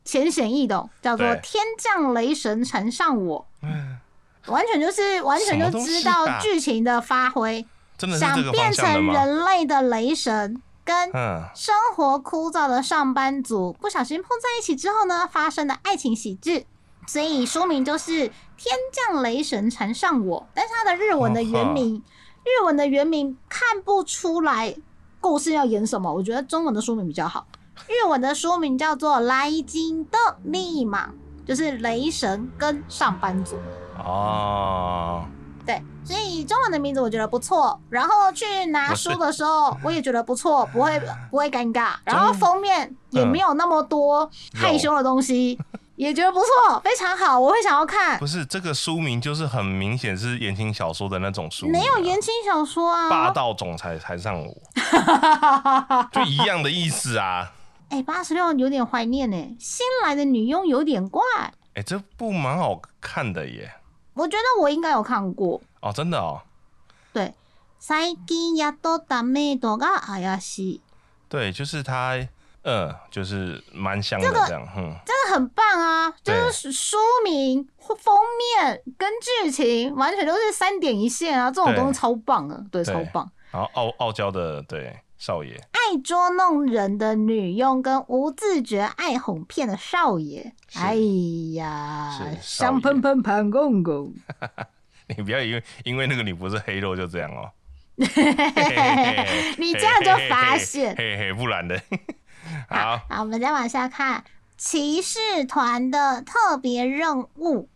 [0.05, 3.47] 浅显易懂，叫做“天降雷神缠上我”，
[4.47, 7.65] 完全就是完全就知道剧情的发挥，
[8.19, 11.11] 想变成人类的雷神，跟
[11.53, 16.65] 生活枯燥的上班族不小心碰在一起之后呢，发生的爱情喜剧。
[17.07, 22.03] 所以书名就是天降雷神缠上我，但是它的日文的原名，
[22.43, 24.75] 日文的原名看不出来
[25.19, 26.13] 故事要演什么。
[26.13, 27.47] 我觉得中文的书名比较好，
[27.87, 31.07] 日文的书名叫做《来金的立马》，
[31.45, 33.55] 就是雷神跟上班族。
[33.97, 35.25] 哦，
[35.65, 37.79] 对，所以中文的名字我觉得不错。
[37.89, 41.93] 然后去拿书的时候，我也觉得不错，不会不会尴尬。
[42.03, 45.59] 然后封面也没有那么多害羞的东西。
[45.95, 48.17] 也觉得不错，非常好，我会想要看。
[48.19, 51.67] 不是这个书名，就是很明显是言情小说的那种书。
[51.67, 54.55] 没有言情小说啊，霸道总裁才上我，
[56.13, 57.51] 就一样的意思啊。
[57.88, 61.22] 哎，八十六有点怀念呢，新来的女佣有点怪。
[61.74, 63.72] 哎，这部蛮好看的耶。
[64.14, 66.42] 我觉得我应该有看过哦，真的哦。
[67.12, 67.34] 对，
[67.78, 70.80] 最近やっとダメとが怪しい。
[71.28, 72.28] 对，就是他。
[72.66, 76.10] 嗯，就是蛮香的这样，嗯，真的很棒啊！
[76.24, 78.16] 就是书名、封
[78.56, 83.30] 面跟剧情完全都是三点一线啊，这种东西超棒的，对，超棒。
[83.50, 90.95] 然后傲傲娇的对 少爷，爱捉弄人的女佣跟无自觉爱哄骗的少爷，哎
[91.55, 94.13] 呀，香喷喷盘公公，
[95.15, 97.51] 你不要因为因为那个你不是黑肉就这样哦，
[97.97, 101.79] 你这样就发现，嘿嘿，不然的。
[102.69, 104.23] 好，好，我们再往下看
[104.57, 107.69] 骑士团的特别任务。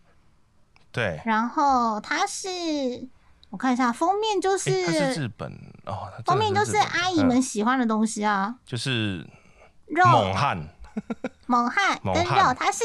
[0.93, 3.09] 对，然后他是，
[3.53, 5.47] 我看一下封面，就是日本
[5.85, 9.19] 哦，封面就是阿姨们喜欢的东西啊，就是
[9.85, 10.67] 肉猛汉，
[11.45, 12.83] 猛汉 跟肉，他是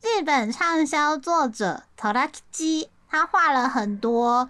[0.00, 4.48] 日本畅销作者 Toraki，他画了很多。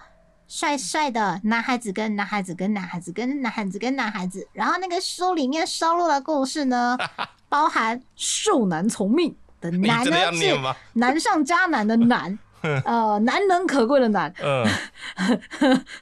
[0.48, 6.96] 帅帅的男孩子跟男孩子跟男孩子跟男孩子跟男孩子，然后那个书里面收录的故事呢，
[7.48, 10.56] 包含受难从命的难呢是
[10.92, 12.38] 难上加难的难，
[12.84, 14.64] 呃，难能可贵的难，嗯，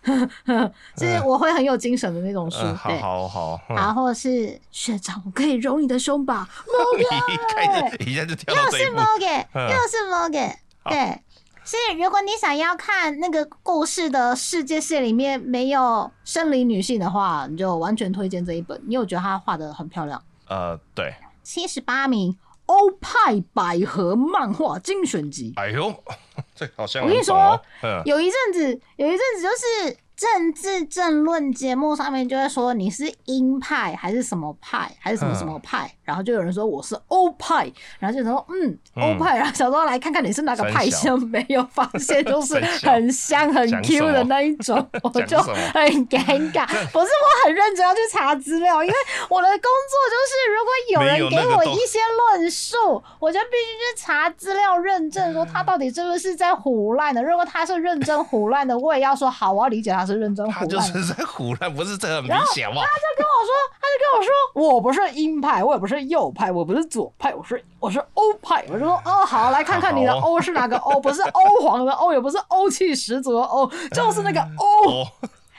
[0.96, 11.20] 就是我会很有精神的那种书，好好好，然后是学长，我可以揉你的胸吧， Morgan，一下就跳又是 Morgan，又是 Morgan，对。
[11.66, 18.78] 是，如果你想要看那个故事的世界线里面没有生理女性的话，你就完全推荐这一本。
[18.86, 20.22] 你有觉得他画的很漂亮？
[20.46, 21.14] 呃，对。
[21.42, 25.52] 七十八名欧派百合漫画精选集。
[25.56, 25.94] 哎呦，
[26.54, 27.60] 这好像我跟你说，
[28.04, 29.98] 有一阵子，有一阵子就是。
[30.16, 42.54] 政治政论节目上面就会说你是鹰派还是什么派还是什么什么派，然后就有人说我是欧派，然后就说嗯欧派，然后小时候来看看你是哪个派系，没有发现就 是
[42.86, 46.20] 很香很 Q 的那一种， 我就很尴
[46.52, 46.64] 尬。
[46.92, 48.94] 不是我很认真要去查资料，因为
[49.28, 49.58] 我的工
[49.90, 51.98] 作就是如果有人给我一些
[52.38, 57.20] 论述，我就必须去查资料认证，说他到底是不是在胡乱的。
[57.22, 60.04] 如果他是认真胡乱的，我也要说好，我要理解他。
[60.04, 62.82] 是认真胡乱，他就是在胡乱，不是这很明显吗？
[62.82, 68.64] 他就跟我说，他就跟我说，我不是鹰派，我也不是右派，我不是左派，我是我是欧派。
[68.68, 71.00] 我就说，哦，好，来看看你的欧是哪个欧？
[71.00, 75.04] 不是欧皇的欧，也不是欧气十足的欧，就是那个欧，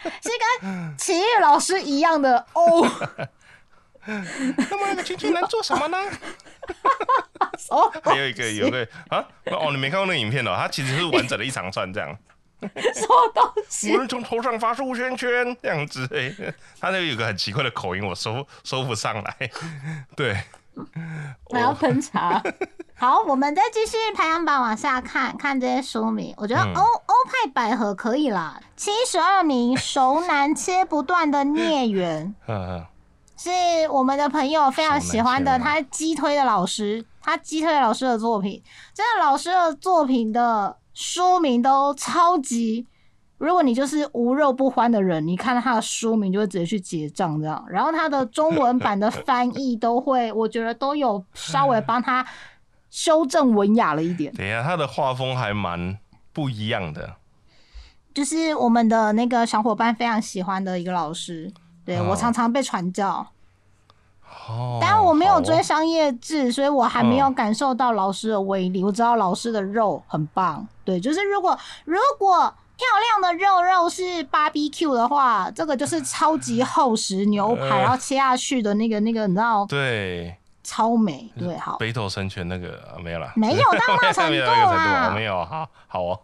[0.03, 0.29] 是
[0.61, 2.85] 跟奇遇老师一样的欧。
[4.05, 5.97] 那么那个亲戚能做什么呢？
[7.69, 12.15] 哦，还有一个有个啊，哦，你没看过那个影片哦，它其实是完整的一长串这样。
[12.93, 13.93] 什么东西？
[13.93, 19.35] 无人从头上发出圈圈这样子，哎，他那个有个很奇怪的口音，我收收不上来。
[20.15, 20.37] 对，
[21.49, 22.41] 我要喷茶。
[22.95, 26.33] 好，我们再继续排行榜往下看看这些书名。
[26.37, 32.33] 我觉得欧欧派百合可以啦，七十二名熟男切不断的孽缘，
[33.37, 33.49] 是
[33.91, 38.63] 我们的朋友非常喜欢的，他击推的老师，他击推老师的作品，
[38.93, 40.77] 真的老师的作品的。
[40.95, 42.87] 书名都超级，
[43.37, 47.63] 如果你就是无肉不欢的人，你看到他的书名就会直接去结账这样。
[47.69, 52.25] 然后他的中文版的翻译都会，我觉得都有稍微帮他
[52.89, 54.33] 修正文雅了一点。
[54.33, 55.97] 等一下，他的画风还蛮
[56.31, 57.17] 不一样的，
[58.13, 61.51] 就是我们的那个小伙伴非常喜欢的一个老师，
[61.83, 63.27] 对我常常被传教。
[64.81, 68.83] 但我没有追商业制，所以我还没有感受到老师的威力。
[68.83, 79.65] 我知道老师的肉很棒，对，就是如果如果漂亮的肉肉是 B B Q 的话，这个就是超级厚实牛排，然后切下去的那个那个，你知道？
[79.65, 81.77] 对，超美，对，好。
[81.77, 86.19] 北斗神拳那个没有了，没有到 那程度啊，没有，好好哦。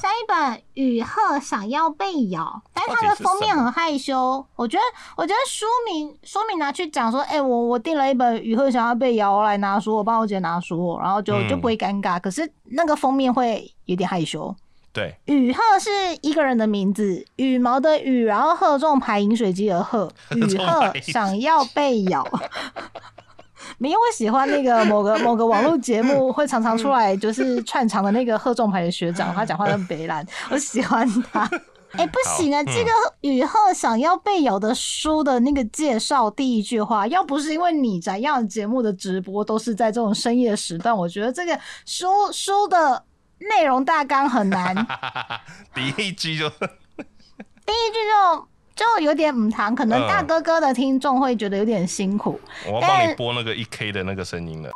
[0.00, 4.44] 下一本雨鹤想要被咬，但它的封面很害羞。
[4.56, 4.82] 我觉得，
[5.16, 12.18] 我觉得书名书名拿去讲说，哎，我我订了一本雨鹤想要被咬，我来拿书，我帮我姐拿书，然后就就不会尴尬。
[12.18, 14.54] 可是那个封面会有点害羞。
[14.94, 22.26] 对，雨鹤是一个人的名字，羽毛的羽，然后鹤这种排饮水机的鹤，雨鹤想要被咬。
[23.88, 31.48] 因为我喜欢那个某个 某个网络节目，会常常出来就是串场的那个贺仲牌的学长，他讲话很北兰， 我喜欢他。
[31.92, 32.90] 哎，不行啊，这个
[33.20, 43.04] 雨鹤想要被咬的书的那个介绍第一句话，要不是因为你怎样节目的直播都是在这种深夜时段，我觉得这个书书的
[43.38, 44.74] 内容大纲很难。
[45.74, 48.51] 第一句就，第一句就。
[48.74, 52.40] 就有点唔糖，可能大哥哥的听众会觉得有点辛苦。
[52.66, 54.70] 我要帮你播那个一 K 的那个声音了。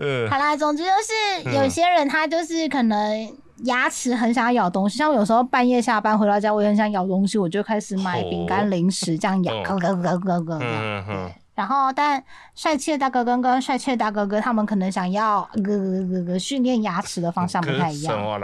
[0.00, 11.30] 呃，好啦，总之就是有些人他就是可能牙齿很想要咬东西，像我有时候半夜下班回到家，我也很想咬东西，我就开始买饼干零食这样咬，咯咯咯咯咯咯。
[11.54, 12.24] 然后，但
[12.54, 18.40] 帅气的大哥哥跟帅气的大哥哥，他们可能想要咯咯咯咯训练牙齿的方向不太一样。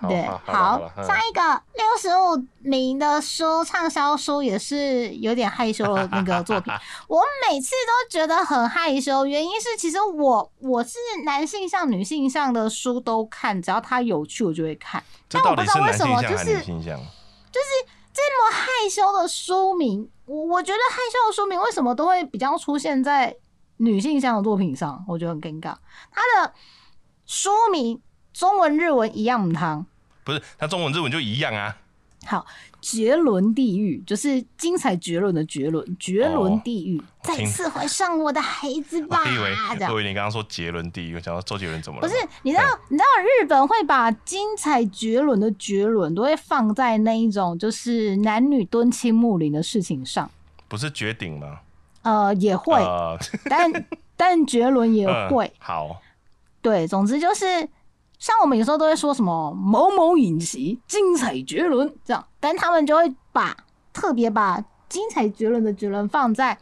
[0.00, 6.72] 对，好，下一个六十五名的书畅销书也是有点害羞的那个作品。
[7.08, 15.02] 我每次都觉得很害羞，原因是其实我我是男性向、女性向的书都看，只要它有趣我就会看。
[15.28, 17.70] 但我不知道为什么，就是就是
[18.12, 23.34] 这么害羞的书名，我我觉得害羞的书名为什么都会比较出现在
[23.78, 25.74] 女性向的作品上，我觉得很尴尬。
[26.12, 26.52] 它的
[27.26, 28.00] 书名。
[28.38, 29.84] 中文、日文一样汤，
[30.22, 31.76] 不是，它中文、日文就一样啊。
[32.24, 32.46] 好，
[32.80, 39.22] 绝伦地狱就是精彩绝伦的绝伦，绝伦地狱再次怀上我的孩子吧。
[39.24, 39.56] 我 以为，
[39.88, 42.06] 我以为你刚刚说杰伦地狱，想到周杰伦怎么了？
[42.06, 50.30] 不是，你知道，你知道日本会把精彩绝伦的绝伦都会放在那一种就是男女敦亲睦邻的事情上，
[50.68, 51.58] 不是绝顶吗？
[52.02, 52.80] 呃，也会，
[53.50, 53.72] 但
[54.16, 55.52] 但绝伦也会。
[55.58, 56.00] 好，
[56.62, 57.68] 对，总之就是。
[58.18, 63.56] 像我们有时候都会说什么某某影集精彩绝伦这样，但他们就会把
[63.92, 66.58] 特别把精彩绝伦的绝伦放在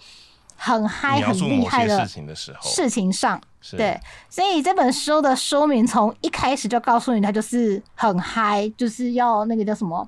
[0.56, 2.60] 很嗨很厉害的事情的时候。
[2.68, 3.40] 事情上，
[3.72, 10.06] 对，所以这本书的说明从一开始就告诉你，它就是很嗨，就是要那个叫什么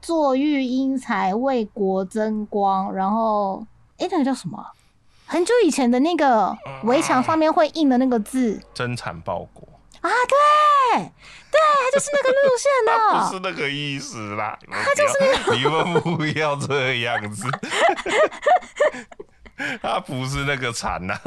[0.00, 3.64] 坐育英才为国争光，然后
[3.98, 4.64] 哎那个叫什么？
[5.26, 9.68] 很久以前的那个围墙上面会印的那个字，真惨报国。
[10.00, 11.02] 啊，对，
[11.50, 14.58] 对，他就是那个路线的， 不是那个意思啦。
[14.70, 17.46] 他就是 你们不要这样子，
[19.82, 21.18] 他不是那个惨呐。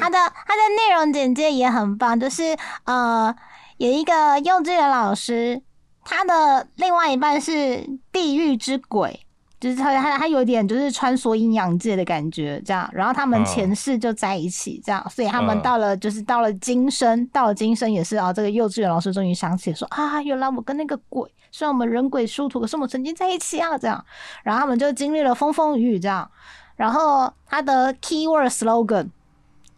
[0.00, 3.34] 他的他的内容简介也很棒，就是呃，
[3.78, 5.60] 有一个幼稚园老师，
[6.04, 9.23] 他的另外一半是地狱之鬼。
[9.64, 18.30] 就是他他他有点就是穿梭阴阳界的感觉，这样，然后他们前世就在一起，这样，所以他们到了就是到了今生，到了今生也是啊。
[18.30, 24.04] 这个幼稚园老师终于想起说啊，原来我跟那个鬼，虽然我们人鬼殊途，可是我们曾经在一起啊，这样。
[24.42, 26.30] 然后他们就经历了风风雨雨，这样。
[26.76, 29.08] 然后他的 keyword slogan，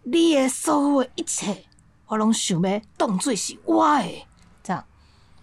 [0.02, 1.58] 你的所有一切，
[2.08, 4.26] 我拢想要当做是我的，
[4.64, 4.84] 这样，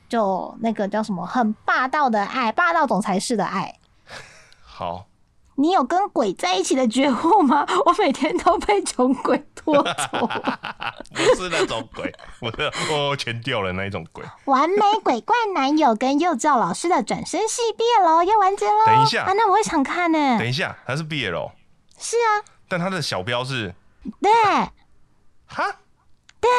[0.10, 3.74] 就那个叫什么，很霸道的爱，霸道总裁式的爱。
[4.76, 5.06] 好，
[5.58, 7.64] 你有跟鬼在一起的觉悟吗？
[7.86, 10.28] 我每天都被穷鬼拖走。
[11.14, 12.12] 不是那种鬼，
[12.42, 14.26] 我是我全掉了那一种鬼。
[14.46, 18.84] 完美鬼怪男友跟幼教老师的转身戏毕业喽，要完结喽。
[18.88, 20.40] 等一下啊，那我会想看呢。
[20.40, 21.52] 等一下，他是毕业喽？
[22.00, 23.76] 是啊，但他的小标是
[24.20, 24.32] 对，
[25.46, 25.78] 哈，
[26.42, 26.50] 对，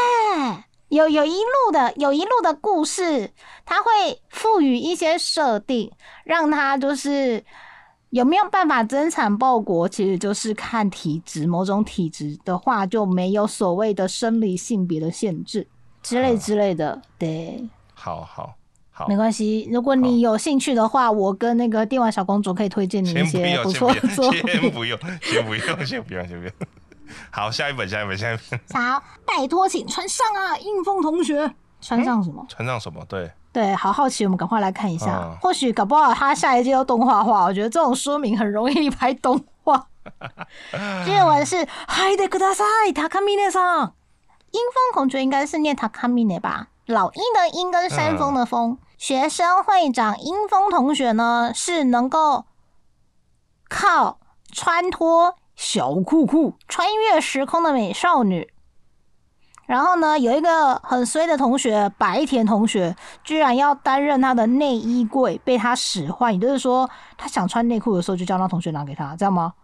[0.89, 3.33] 有有一路的有一路的故事，
[3.67, 5.91] 他会赋予一些设定，
[6.25, 7.45] 让他就是
[8.15, 11.49] 有没有办法增产报国，其实就是看体质。
[11.49, 15.67] 某种体质的话，就没有所谓的生理性别的限制
[16.01, 17.03] 之类之类的。
[17.19, 18.55] 对，好好
[18.93, 19.69] 好，没关系。
[19.69, 24.71] 如果你有兴趣的话，我跟那个电玩小公主可以推荐你一些，不错的作先。
[24.71, 26.53] 不用，先不用，先不用，先不用。
[27.33, 31.53] 好，下一本，下一本，下一本， 好，拜托，请穿上啊，应峰同学。
[31.84, 32.46] 穿上什么？
[32.48, 33.04] 穿上什么？
[33.06, 35.20] 对，对，好好奇，我们赶快来看一下。
[35.24, 39.88] 嗯或许搞不好他下一季又动画化，我觉得这种说明很容易拍动画。
[41.06, 43.92] 日文是“嗨的ください，塔卡米内さん”。
[44.52, 46.68] 鹰峰同学应该是念塔卡米内吧？
[46.88, 48.78] 老鹰的鹰跟山峰的峰。
[48.98, 52.46] 学生会长鹰峰同学呢，是能够
[53.70, 54.20] 靠
[54.52, 58.52] 穿脱小裤裤穿越时空的美少女。
[59.67, 69.55] 然后呢，有一个很衰的同学白田同学，居然要担任他的内衣柜，被他使唤，也就是说，他想穿内裤的时候，就叫那同学拿给他，这样吗？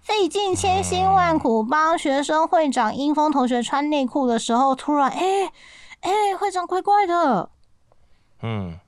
[0.00, 5.52] 费尽千辛万苦帮学生会长英峰同学穿内裤的时候，突然，哎、
[6.00, 7.50] 哎、会长怪怪的，
[8.40, 8.80] 嗯，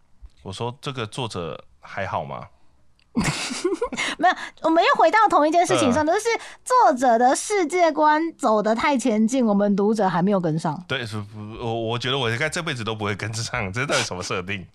[0.43, 2.47] 我说这个作者还好吗？
[4.18, 6.28] 没有，我们又回到同一件事情上，就是
[6.64, 10.82] 作者的世界观走得太前进，我们读者还没有跟上。
[10.88, 14.66] 对，是不，我我觉得我应该这辈子都不会跟上，这到底什么设定？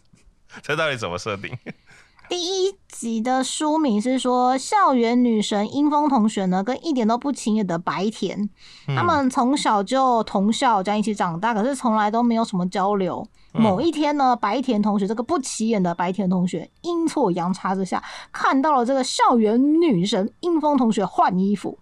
[0.62, 1.56] 这到底怎么设定？
[2.28, 8.48] 第一集的书名是说，校园女神英风同学呢，跟一点都不起眼的白田，
[8.96, 13.26] 他们从小就同校这样一起长大，可是从来都没有什么交流。
[13.58, 18.02] 某一天呢，白田同学这个不起眼的白田同学，阴错阳差之下
[18.32, 21.78] 看到了这个校园女神英峰同学换衣服，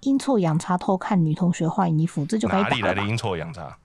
[0.00, 3.02] 阴错阳差偷看女同学换衣服，这就哪里来的？
[3.02, 3.76] 阴错阳差？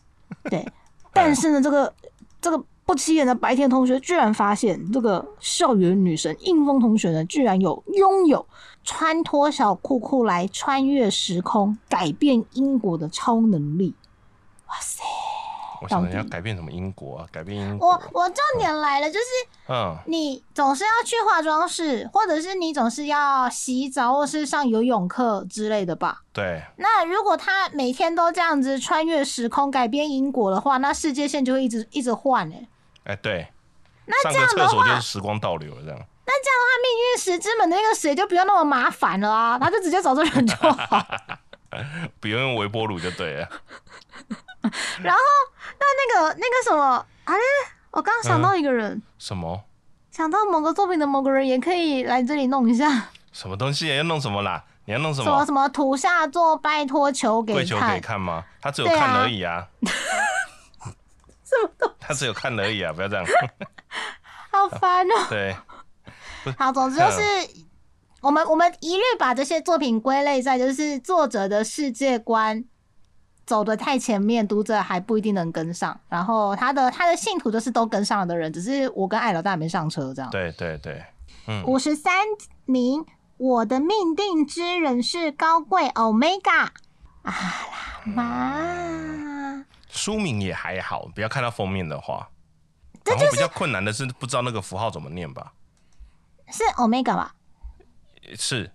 [0.50, 0.66] 对，
[1.14, 1.94] 但是呢，这个
[2.42, 8.46] 这个不起眼的白田同学居然发现，这个校园女神应峰同学呢，居然有拥有
[8.84, 13.96] 穿脱小裤裤来穿越时空、改变因果的超能力。
[14.68, 15.04] 哇塞！
[15.82, 17.28] 我想到底要改变什么因果啊？
[17.32, 18.02] 改变因我果？
[18.14, 19.26] 我重点来了，就是
[19.70, 26.22] 嗯，你总是要去化妆室，或者是你总是要洗澡，或是上游泳课之类的吧？
[26.34, 32.68] 对，那如果他每天都这样子穿越时空、改变因果的话，那世界线就会一直一直换哎、
[33.06, 33.48] 哎，对，
[34.06, 36.00] 那这样的话，所就是时光倒流了，这样。
[36.26, 41.04] 那这样的话，命运石之门的那个谁就不用那么麻烦了啊，他就直接找这人就好。
[42.20, 43.48] 不用用微波炉就对了。
[45.02, 45.20] 然后，
[45.80, 47.06] 那那个那个什么，
[47.92, 49.64] 我刚想到一个人，什么
[50.12, 54.64] 想到某个作品的某个人也可以来这里弄一下， 什么东西要弄什么啦？
[54.86, 55.26] 你要弄什么？
[55.26, 58.44] 什么什么图下做拜托求给跪求可以看，吗？
[58.62, 59.68] 他只有看而已啊。
[61.50, 62.94] 什么他只有看而已啊！
[62.94, 63.26] 不要这样。
[64.52, 65.56] 好烦哦、对，
[66.58, 67.22] 好，总之就是
[68.22, 72.64] 我们我们一律把这些作品归类在就是作者的世界观
[73.46, 76.00] 走的太前面，读者还不一定能跟上。
[76.10, 80.30] 然后他的他的信徒就是都跟上了的人，只是我跟艾老大没上车这样。
[80.32, 81.04] 对对对，
[81.48, 82.14] 嗯，五十三
[82.66, 83.06] 名，
[83.38, 86.68] 我的命定之人是高贵 Omega
[87.24, 92.30] 啊啦妈，书名也还好，不要看到封面的话。
[93.06, 95.54] 然后比较困难的是不知道那个符号怎么念吧？
[96.52, 97.34] 是 Omega 吧？
[98.36, 98.72] 是，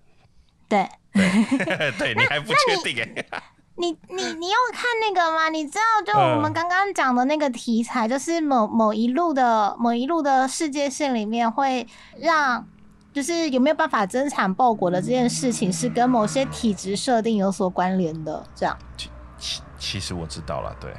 [0.69, 0.89] 对。
[1.13, 3.25] 对 你还不确定哎。
[3.77, 5.49] 你你你有看那个吗？
[5.49, 11.85] 你知道就我们嗯刚刚讲的那个题材，就是某某一路的某一路的世界线里面会
[12.19, 12.65] 让，
[13.13, 18.45] 就是有没有办法增产报国的这件事情，是跟某些体质设定有所关联的。
[18.55, 20.93] 这样其其实我知道了，对，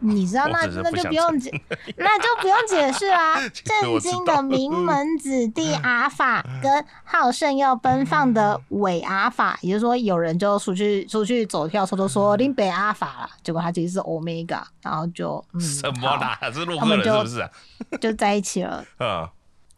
[0.00, 1.50] 你知道那那就不用解，
[1.96, 16.38] 那就不用解释 啦、震惊的名门子弟 阿法跟好胜又奔放的伪阿法，也就是说有人就出去出去走跳偷偷说林北阿法了，结果他其实是 Omega，然后就嗯什么啦？
[16.52, 17.50] 是洛克他们就人是不是啊？
[17.90, 18.84] 好就在一起了。
[19.00, 19.28] 嗯，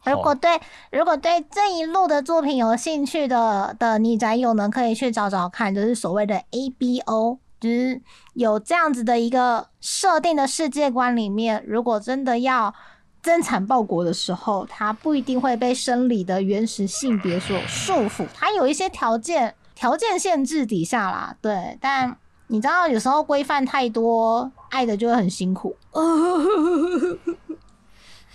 [0.05, 0.61] 如果对
[0.91, 8.03] 如果对这一路的作品有兴趣的的你宅友呢，可以去找找看，就是所谓的 ABO，就是
[8.35, 12.75] 有这样子的一个设定的世界观里面，如果真的要
[13.23, 21.79] 增产报国的时候，他不一定会被生理的原始性别所束缚，他有一些条件条件限制底下啦，对。
[21.81, 22.17] 但
[22.49, 25.77] 你知道，有时候规范太多，爱的就会很辛苦。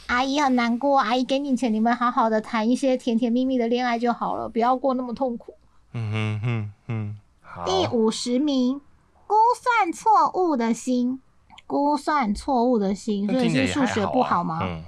[0.07, 5.53] 阿姨很难过，阿姨给你钱，你们好好的谈一些甜甜蜜蜜的恋爱就好了，不要过那么痛苦。
[5.91, 8.79] 嗯哼哼哼，第五十名，
[9.27, 11.21] 估算错误的心。
[11.67, 14.59] 估算错误的心，所以是数学不好吗？
[14.61, 14.85] 嗯，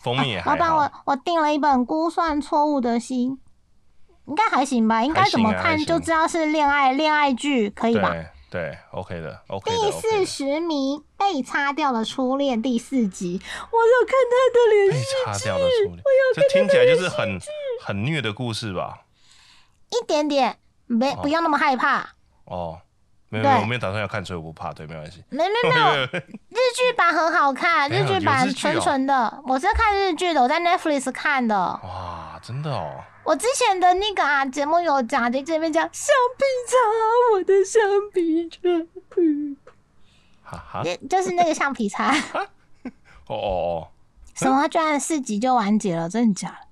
[0.00, 3.32] 封面老板，我我订了一本《估算错误的心》，
[4.24, 5.04] 应该还行吧？
[5.04, 8.14] 应该怎么看就知道是恋爱恋爱剧，可以吧？
[8.50, 13.38] 对，OK 的，OK 第四十名被擦掉的初恋第四集，
[13.70, 16.02] 我有看他的脸，被擦掉的初恋，
[16.34, 17.38] 这听起来就是很
[17.84, 19.02] 很虐的故事吧？
[19.90, 22.14] 一点点，没不要那么害怕
[22.46, 22.80] 哦。
[23.32, 24.72] 没有，我没有打算要看，所以我不怕。
[24.74, 25.24] 对，没关系。
[25.30, 25.86] 没没没有，
[26.50, 29.42] 日剧版很好看，日剧版纯纯的。
[29.46, 31.56] 我是看日剧的，我在 Netflix 看的。
[31.56, 33.00] 哇，真的哦！
[33.24, 36.76] 我之前的那个啊节目有讲，在这边讲橡皮擦，
[37.32, 37.80] 我的橡
[38.12, 38.68] 皮擦。
[40.42, 42.12] 哈哈，就是那个橡皮擦。
[42.12, 42.46] 哦
[43.28, 43.88] 哦哦！
[44.34, 44.68] 什么？
[44.68, 46.06] 居然四集就完结了？
[46.08, 46.48] 真的假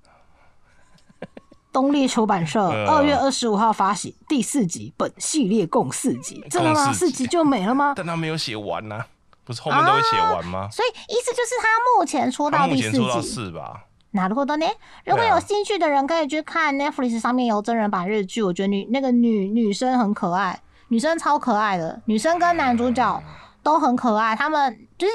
[1.71, 6.91] 东立出版社二月二十五号发行第四集，本系列共四集，真的吗？
[6.91, 7.93] 四集就没了吗？
[7.97, 9.03] 但他没有写完呢，
[9.45, 10.67] 不是后面都会写完吗？
[10.71, 11.67] 所以意思就是他
[11.97, 13.85] 目前出到第四集是吧？
[14.11, 14.65] 哪路多呢？
[15.05, 23.23] 如果有兴趣的人可以去看 Netflix 上面有真人版日剧，我觉得女那个女女生很可爱，女生超可爱的，女生跟男主角
[23.63, 25.13] 都很可爱，他们就是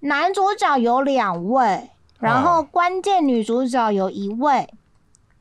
[0.00, 4.72] 男主角有两位，然后关键女主角有一位。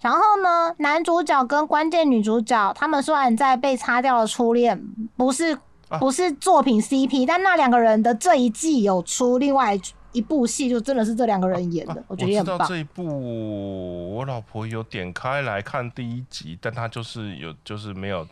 [0.03, 4.77] 然后呢，男主角跟关键女主角，他们虽然在被擦掉了初恋，
[5.15, 5.57] 不是
[5.97, 9.79] 不是作品 CP，但那两个人的这一季有出另外
[10.11, 12.67] 一部戏，就真的是这两个人演的，我觉得很棒。
[12.67, 18.27] 这一部我老婆有点开来看第一集，但她就是有就是没有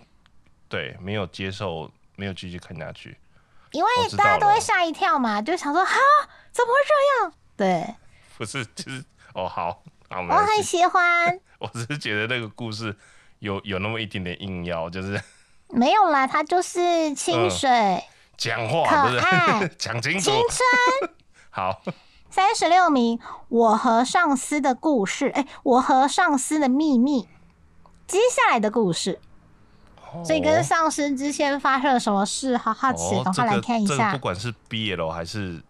[0.67, 3.17] 对没有接受，没有继续看下去，
[3.72, 5.95] 因为大家都会吓一跳嘛，就想说哈
[6.51, 7.34] 怎么会这样？
[7.55, 7.95] 对，
[8.38, 9.01] 不是就是
[9.34, 9.82] 哦好。
[10.12, 11.39] 我很喜欢。
[11.59, 12.95] 我只是觉得那个故事
[13.39, 15.22] 有有那么一点点硬要，就是
[15.70, 18.03] 没有啦，它就是清水
[18.38, 21.12] 讲话，可爱讲清楚，青春
[21.49, 21.82] 好。
[22.30, 27.28] 三十六名，我和上司的故事，哎，我和上司的秘密，
[28.07, 29.20] 接下来的故事，
[30.24, 32.55] 所以跟上司之前发生了什么事？
[32.55, 34.14] 好好奇，等会来看一下。
[34.14, 35.62] 不管是 BL 还是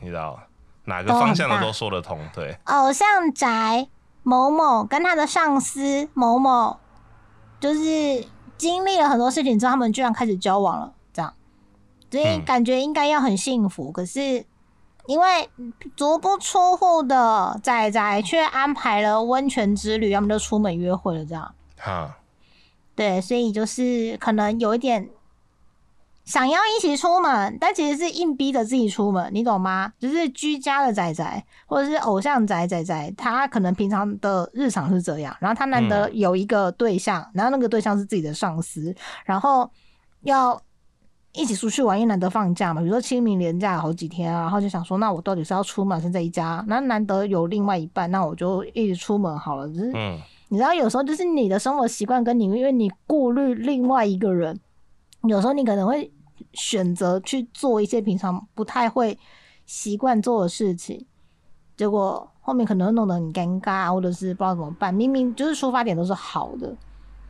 [0.00, 0.40] 你知道。
[0.88, 2.58] 哪个方向的都说得通，对。
[2.64, 3.86] 偶像宅
[4.22, 6.78] 某某跟他的上司某某，
[7.60, 8.26] 就是
[8.56, 11.34] 经历了很多事情之后，他们居然开始交往了，这样，
[12.10, 13.92] 所以感觉应该要很幸福。
[13.92, 14.46] 可是
[15.06, 15.50] 因为
[15.94, 21.54] 足不出户的仔仔却安排了温泉之旅，要么就出门约会了，这样。
[21.76, 22.16] 哈，
[22.96, 25.10] 对，所以就是可能有一点。
[26.28, 29.90] 想要一起出门，但其实是硬逼着自己出门，你懂吗？
[29.98, 39.70] 就是居家的仔仔，或者是偶像仔仔仔，他可能平常的日常是这样，然后他难得有一个对象，然后那个对象是自己的上司，然后
[40.20, 40.60] 要
[41.32, 49.66] 一起出去玩，因为难得放假嘛，比如说清明连假好几天啊，然后就想说，那我到底是要出门，是在一家，那难得有另外一半，那我就一直出门好了。
[49.68, 49.92] 只是，
[50.50, 54.60] 你知道，有时候就是你的生活习惯跟你，因为你顾虑另外一个人，
[55.22, 56.12] 有时候你可能会。
[56.52, 59.18] 选择去做一些平常不太会
[59.66, 61.06] 习惯做的事情，
[61.76, 64.92] 结果后面可能会弄得很尴尬，或者是不知道怎么办。
[64.92, 66.76] 明明就是出发点都是好的，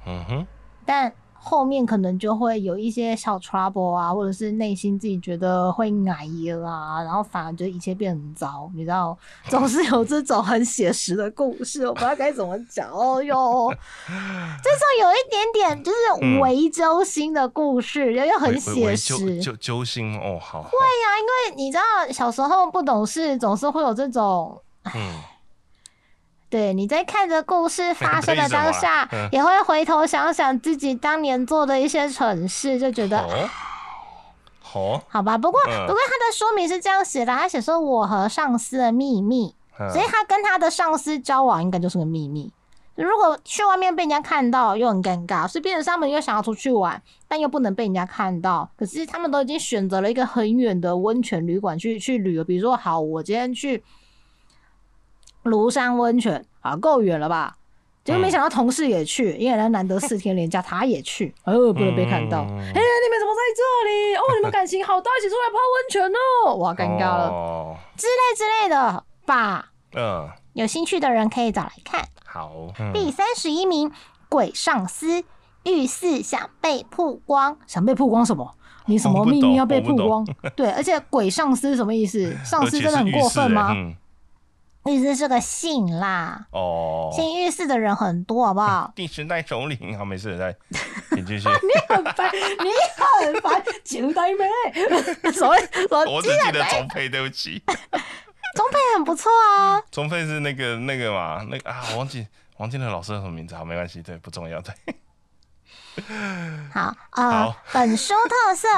[0.07, 0.47] 嗯哼，
[0.85, 1.13] 但。
[1.41, 9.17] 后面可能就会有一些小 trouble 啊，或者是内心自己觉得会矮了啊，然后反而觉得一切变很糟，你知道，
[9.49, 13.73] 总是有这种很写实的故事，我不知道该怎么讲 哦哟。
[14.63, 20.63] 这种有一点点就是围揪心的故事，又又很写实，揪揪心哦，好。
[20.63, 21.83] 会呀，因为你知道
[22.13, 24.61] 小时候不懂事，总是会有这种，
[24.95, 25.13] 嗯。
[26.51, 33.19] 对，你在看着故事发生的当下，也会回头想想自己当年做的一些蠢事，就觉得，
[34.59, 35.37] 好，好吧。
[35.37, 39.55] 不过，不过他的说明是这样写的，他写说我和上司的秘密，
[39.93, 42.51] 所以他跟他的上司交往应该就是个秘密。
[42.95, 48.69] 如果去外面被人家看到，又很尴尬，所以变成他们又想要出去玩，但又不能被人家看到。
[48.75, 53.85] 可是他们都已经选择了一个很远的温泉旅馆去去旅游，比如说，好，我今天去。
[55.49, 57.55] 庐山温泉啊，够远了吧？
[58.05, 62.39] 结果没想到同事也去，因为人难得四天连假，他也去，哦，不能被看到。
[62.39, 64.15] 哎，你们怎么在这里？
[64.17, 66.11] 哦， 你们感情好到一起出来泡温泉
[66.47, 69.05] 哦，哇，尴尬了，哦之类之类的。
[69.27, 69.73] 吧？
[69.95, 72.03] 嗯，有兴趣的人可以找来看。
[72.25, 72.51] 好。
[72.95, 73.93] 第三十一名，
[74.31, 75.23] 鬼上司
[75.65, 78.55] 遇事想被曝光，想被曝光什么？
[78.87, 80.27] 你什么秘密要被曝光？
[80.57, 82.35] 对，而且鬼上司什么意思？
[82.43, 83.75] 上司真的很过分吗？
[84.89, 88.91] 律师是个姓啦，哦，姓御史的人很多，好不好？
[88.97, 90.57] 第十代首领，好，没事，再
[91.11, 91.47] 请 继续。
[91.47, 92.71] 你很烦，你
[93.27, 95.63] 很烦，九代妹，所以，
[96.11, 97.63] 我只记得钟佩，对不起。
[98.57, 99.79] 钟佩很不错啊。
[99.91, 102.27] 钟佩是那个那个嘛，那个啊，我忘记
[102.57, 103.55] 王金的老师叫什么名字？
[103.55, 104.75] 好，没关系，对，不重要，对。
[106.73, 108.69] 好，呃，本书特色：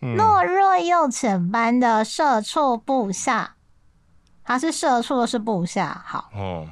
[0.00, 3.56] 懦弱又浅班的社畜部下。
[4.48, 6.02] 他是社畜，是部下。
[6.06, 6.66] 好，嗯，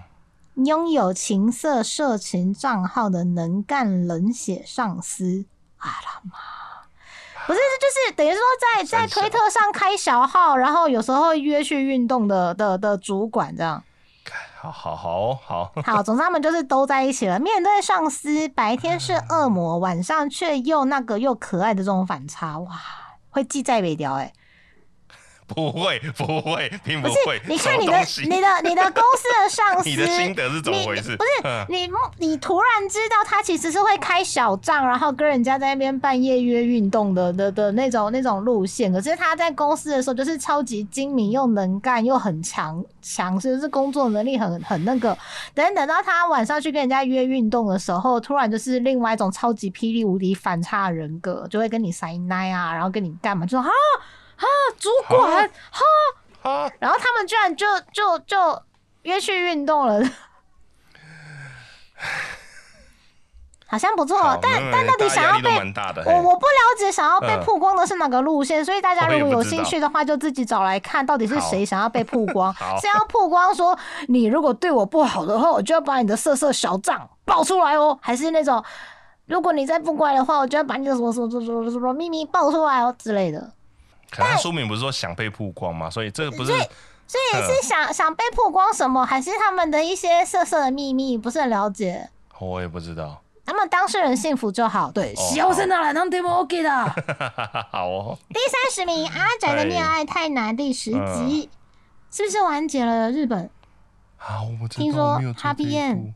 [0.65, 5.45] 拥有情色色情账号的能干冷血上司。
[5.77, 6.39] 啊啦妈，
[7.47, 8.41] 不是，就是等于说
[8.79, 13.85] 在在推特上开小号，然后有时候约去运动的的的主管这样。
[14.59, 17.39] 好好好好好， 总之他们就是都在一起了。
[17.39, 22.81] 面对上司，白天是恶魔，晚上却又那个又可爱的这种反差，哇，
[23.29, 24.33] 会记在北调哎。
[25.55, 27.41] 不会，不会，并不会。
[27.47, 27.93] 你看你的、
[28.25, 31.17] 你的、你的公司的 上司，你的心得是怎么回事？
[31.17, 31.89] 不是你，
[32.19, 38.93] 你突然知道他其实是会开小账，然后跟人家在那边半夜约运动的的的那种那种路线。
[38.93, 45.17] 可是他在公司的时候就是超级精明，又能干，又很强强势，是工作能力很很那个。
[45.55, 53.71] 等等到他晚上去跟人家约运动的时候，突然就是另外一种超级霹雳无敌反差人格，就会跟你塞奶啊，然后跟你干嘛，就说啊。
[54.37, 54.45] 啊，
[54.79, 55.81] 主管，哈，
[56.43, 58.63] 哈，然后他们居然就就就
[59.03, 60.03] 约去运动了，
[63.67, 65.51] 好像不错，但但到底想要被
[66.05, 73.77] 我我不了解想要被曝光的是哪个路线，所以大家如果有兴趣的话，就自己找来看到底是谁想要被曝光， 是要曝光说
[74.09, 78.63] 你如果对我不好的话，我就要把你的色色小账爆出来哦，还是那种
[79.27, 83.53] 如果你再不乖的话，我就要把你的什么什么什么什么秘密爆出来哦之类的。
[84.11, 85.91] 可能书名不是说想被曝光吗？
[85.91, 86.53] 所以这个不是，
[87.07, 91.19] 所以是想想被曝光什么，还是他们的一些色色的秘密？
[91.19, 92.09] 不是很了解。
[92.39, 93.23] 我也不知道。
[93.45, 94.91] 他们当事人幸福就好。
[94.91, 96.71] 对，小声的来当 demo OK 的。
[97.71, 98.19] 好哦。
[98.29, 101.49] 第三十名，阿宅的恋爱太难，第十集
[102.11, 103.13] 是不是完结了？
[103.13, 103.49] 日本。
[104.17, 106.15] 好，我听说 Happy End。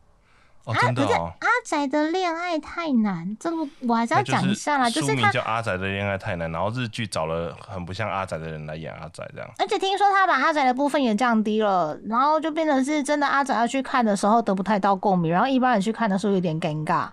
[0.65, 4.89] 啊，不是阿宅的恋爱太难，这个我还是要讲一下啦。
[4.89, 9.49] 就是他叫阿宅的恋爱太难，然后日剧找了很不像阿宅的人来演阿宅这样。
[9.57, 17.09] 而且听说他把阿宅的部分也降低了，然后就变成是真的阿宅要去看的时候得不太到共鸣，然后一般人去看的时候有点尴尬。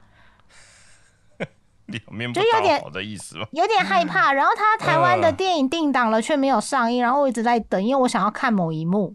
[1.87, 3.47] 两面就有点的意思吗？
[3.53, 4.31] 有点害怕。
[4.31, 9.15] 然后他 台湾的电影定档了却没有上映，然后我一直在等，因为我想要看某一幕。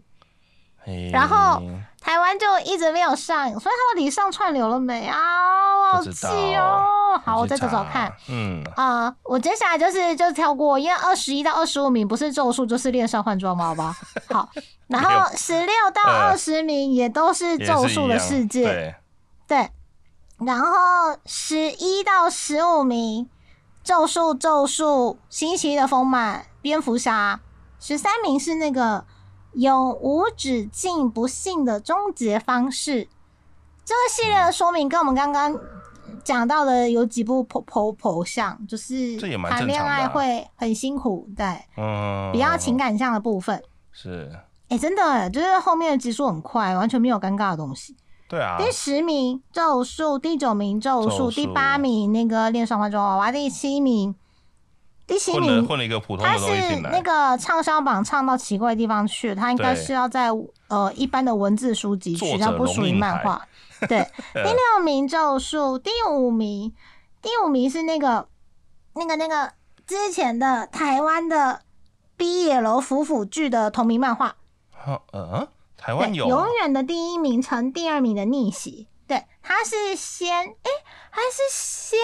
[1.12, 1.62] 然后。
[2.04, 5.16] 台湾就一直没有上，所以他们底上串流了没啊？
[5.94, 7.18] 好气哦！
[7.24, 8.12] 好，我再找找看。
[8.28, 13.68] 嗯啊，我接下来就是就跳过，因为二十一到二十五名不是咒术就是恋上换装吗？
[13.68, 13.96] 好吧。
[14.28, 14.50] 好，
[14.86, 18.94] 然后十六到二十名也都是咒术的世界，
[19.48, 19.70] 对。
[20.40, 20.68] 然后
[21.24, 23.30] 十一到十五名
[23.82, 27.40] 咒术咒术新奇的丰满蝙蝠侠，
[27.80, 29.06] 十三名是那个。
[29.54, 33.08] 永无止境不幸的终结方式，
[33.84, 35.58] 这个系列的说明跟我们刚刚
[36.22, 39.16] 讲到的有几部颇颇颇像，就是
[39.48, 41.46] 谈恋爱会很辛苦，对，
[41.76, 43.62] 嗯，比较情感上的部分。
[43.92, 44.30] 是，
[44.68, 47.96] 哎，真的，就是后面的集数很快，完全没有尴尬的东西。
[48.28, 54.14] 对啊，第十名咒术，第九名咒术，第八名那个恋上花妆娃娃，第七名。
[55.06, 60.30] 第七名，混了一个普通的他是那个畅销榜唱到奇怪的地方去，他应该是要在
[60.68, 63.46] 呃一般的文字书籍去，他不属于漫画。
[63.86, 66.72] 对， 第六名咒术，第五名，
[67.20, 68.26] 第五名是那个
[68.94, 69.52] 那个那个
[69.86, 71.60] 之前的台湾的
[72.16, 74.36] B 野楼夫妇剧的同名漫画。
[75.12, 75.46] 嗯，
[75.76, 78.88] 台湾有永远的第一名成第二名的逆袭。
[79.44, 80.70] 他是先哎，
[81.10, 81.98] 还是先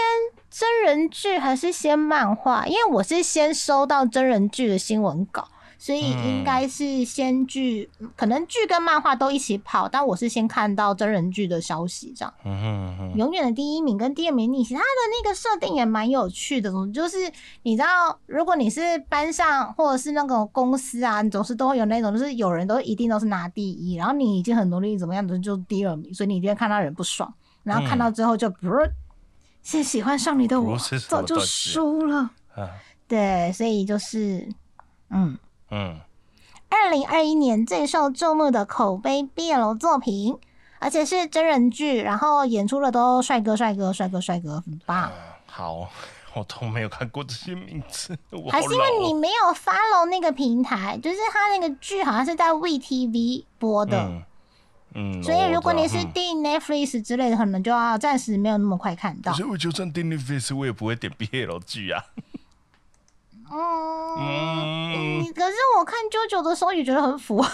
[0.51, 2.67] 真人剧，还是先漫画？
[2.67, 5.49] 因为我是先收到真人剧的新闻稿。
[5.83, 12.35] 所以应该是先剧，可能剧跟漫画都一起跑，但我是先看到真人剧的消息，这样。
[13.17, 14.87] 永远的第一名跟第二名逆袭，他的
[15.23, 17.17] 那个设定也蛮有趣的，就是
[17.63, 28.93] 你知道，如果你是班上或者是那个公司啊，你总是都会有那种，就是有人都一定都是拿第一，然后你已经很努力怎么样的就第二名，所以你一定会看到人不爽，然后看到之后就不是
[29.63, 30.77] 先喜欢上你的我
[31.09, 32.33] 早就输了。
[33.09, 34.47] 对，所以就是
[35.09, 35.39] 嗯。
[35.71, 36.01] 嗯，
[36.69, 40.37] 二零二一年最受注目的口碑 BL 作品，
[40.79, 45.11] 而且是真人剧，然后演出的都帅哥帅哥帅哥帅哥，很棒。
[45.47, 45.89] 好，
[46.35, 48.17] 我都没有看过这些名字，
[48.51, 54.11] 还是因为你没有 follow 那个平台，就是他那个剧好像是在 VTV 播的。
[54.93, 59.31] 嗯，所以如果你是订 Netflix 之类的，可能就要暂时没有那么快看到。
[59.31, 62.05] 可是我就算订 Netflix，我也不会点 BL 剧啊。
[63.51, 67.45] 嗯，可是我看九九的时候也觉得很腐。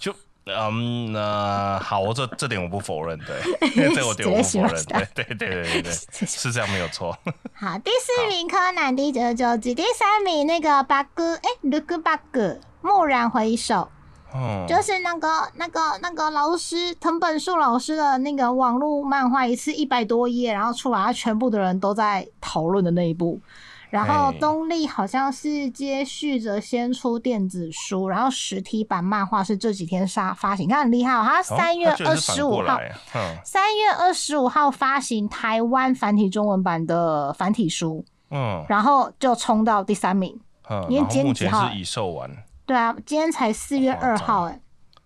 [0.00, 0.14] 就
[0.46, 3.40] 嗯，那好，这这点我不否认，对，
[3.94, 5.92] 这我点我不否认，对对对对对对，
[6.26, 7.16] 是这样没有错。
[7.54, 13.88] 好，第四名柯南第九九集，第三名那个八哥，哎，look 八哥，蓦然回首。
[14.66, 23.38] 就是那个、那个、那个老师藤本树老师的那个网络漫画，一次一百多页，然后出来，全部的人都在讨论的那一部。
[23.92, 32.80] 然后东立好像是接续着先出电子书，然后实体版漫画是这几天发发行，他很厉害哦，他三月二十五号，
[33.44, 40.40] 三月二十五号发行台湾繁体中文版的繁体书，嗯，然后就冲到第三名，
[40.70, 42.30] 嗯，因为目前是已售完。
[42.64, 44.58] 对啊，今天才四月二号，哎，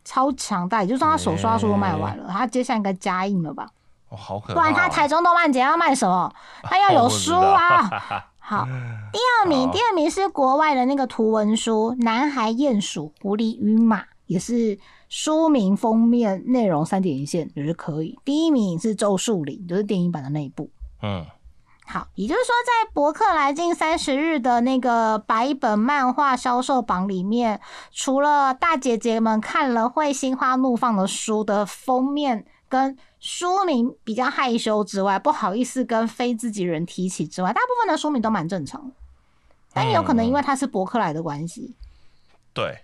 [0.04, 3.66] 超强大，也就算他手刷书都卖完了，他接下来应该加印了吧？
[4.10, 6.32] 哦，好可不然他台中动漫节要卖什么？
[6.62, 7.90] 他要有书啊！
[8.48, 8.64] 好，
[9.12, 14.78] 第二名，第二名是国外的那个图文书《男孩、鼹鼠、狐狸与马》，也是
[15.08, 18.16] 书名、封面、内容三点一线，也是可以。
[18.24, 20.70] 第一名是《咒术林》，就是电影版的那一部。
[21.02, 21.26] 嗯。
[21.88, 27.60] 好，也就是说，在博客来近三十日的那个白本漫画销售榜里面，
[27.92, 38.94] 除了大姐姐们看了会心花怒放的书的封面跟书名比较害羞之外，不好意思跟非自己人提起之外，大部分的书名都蛮正常的。
[39.72, 41.74] 但有可能因为他是博客来的关系，
[42.52, 42.78] 对。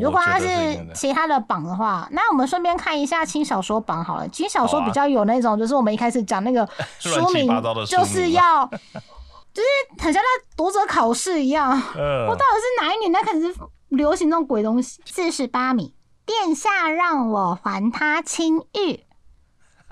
[0.00, 0.46] 如果他是
[0.94, 4.26] 其他的榜的话，那我们顺便看一下轻小说榜好了。
[4.28, 6.66] 轻小说比较有那种，就是我们一开始讲那个
[6.98, 7.46] 书名，
[7.86, 8.66] 就是要，
[9.52, 11.70] 就是很像在读者考试一样。
[11.70, 13.54] 我到底是哪一年那开始
[13.90, 15.00] 流行这种鬼东西？
[15.04, 19.04] 四十八米，殿下让我还他清玉。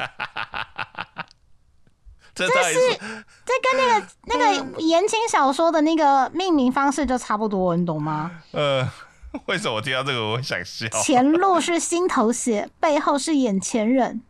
[2.34, 2.52] 这是
[3.44, 8.30] 这跟那个那个言情小说的那个命名方式就差不多，你懂吗？
[8.52, 8.88] 呃。
[9.46, 10.86] 为什么我听到这个我会想笑？
[11.02, 14.20] 前路是心头血，背后是眼前人。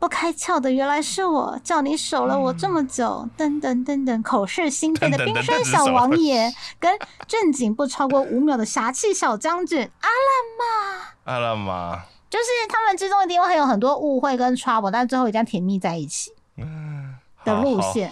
[0.00, 3.28] 不开窍的原来是我，叫你守了我这么久。
[3.38, 6.98] 噔噔噔噔，口是心非的冰山小王爷，跟
[7.28, 10.16] 正经不超过五秒的侠气小将军阿拉
[10.58, 10.64] 玛。
[11.32, 12.02] 阿拉玛，
[12.32, 16.32] 就是他们之中一定会有很多误会跟 trouble，但最后一定要甜蜜在一起。
[17.44, 18.08] 的路线，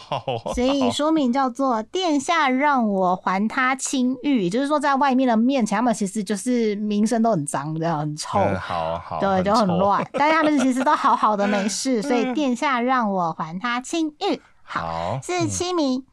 [0.56, 10.04] 所以书名叫做《殿下让我还他清誉》，就是说，在外面的面前，他们其实就是名声都很脏，这样很臭，好好，对，就很乱。
[10.14, 12.02] 但是他们其实都好好的，没事。
[12.02, 16.04] 所以殿下让我还他清誉，好，是七名。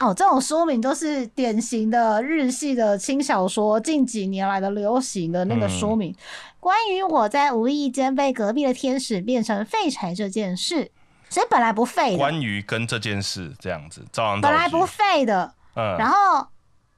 [0.00, 6.14] 哦，这种书名都是典型的日系的轻小说，近几年来的流行的那个书名。
[6.60, 10.90] 关于我在无意间被隔壁的天使变成废柴这件事。
[11.30, 16.40] 所以本来不废的，关于跟这件事这样子，照样本来不废的，嗯，然后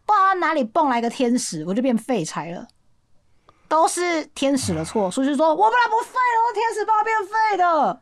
[0.06, 2.68] 不知道哪里蹦来个天使，我就变废柴了，
[3.66, 5.11] 都是天使的错。
[5.11, 8.00] 所以就说我本来不废的，天使把我变废的，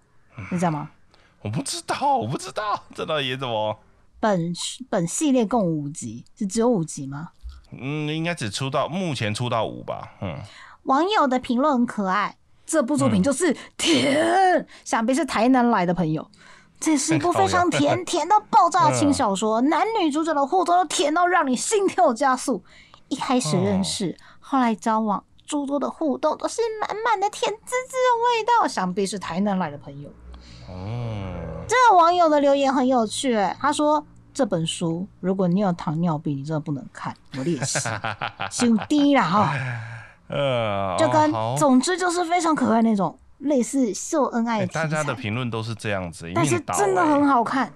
[0.53, 0.91] 你知道吗？
[1.41, 3.79] 我不知道，我不知道，这到底怎么？
[4.21, 4.53] 本
[4.91, 7.31] 本系列共五集，是只有五集吗？
[7.71, 10.13] 嗯，应该只出到目前出到五吧。
[10.21, 10.37] 嗯，
[10.89, 12.35] 网友的评论很可爱。
[12.67, 16.29] 这部作品就是甜，想必是台南来的朋友。
[16.81, 22.63] 这是一部 非常甜， 甜到爆炸的轻小说，男女主角的互动都甜到让你心跳加速。
[23.09, 28.69] 一开始认识，后来交往，诸多的互动都是满满的甜滋滋的味道。
[28.69, 30.11] 想必是台南来的朋友。
[30.69, 37.79] 哦，这个网友的留言很有趣，他说这本书如果你有糖尿病，你真的不能看，我练习，
[38.51, 39.55] 修低了哈。
[40.29, 44.67] 呃，就跟总之就是非常可爱那种，类似秀恩爱。
[44.67, 47.73] 大家的评论都是这样子，但是真的很好看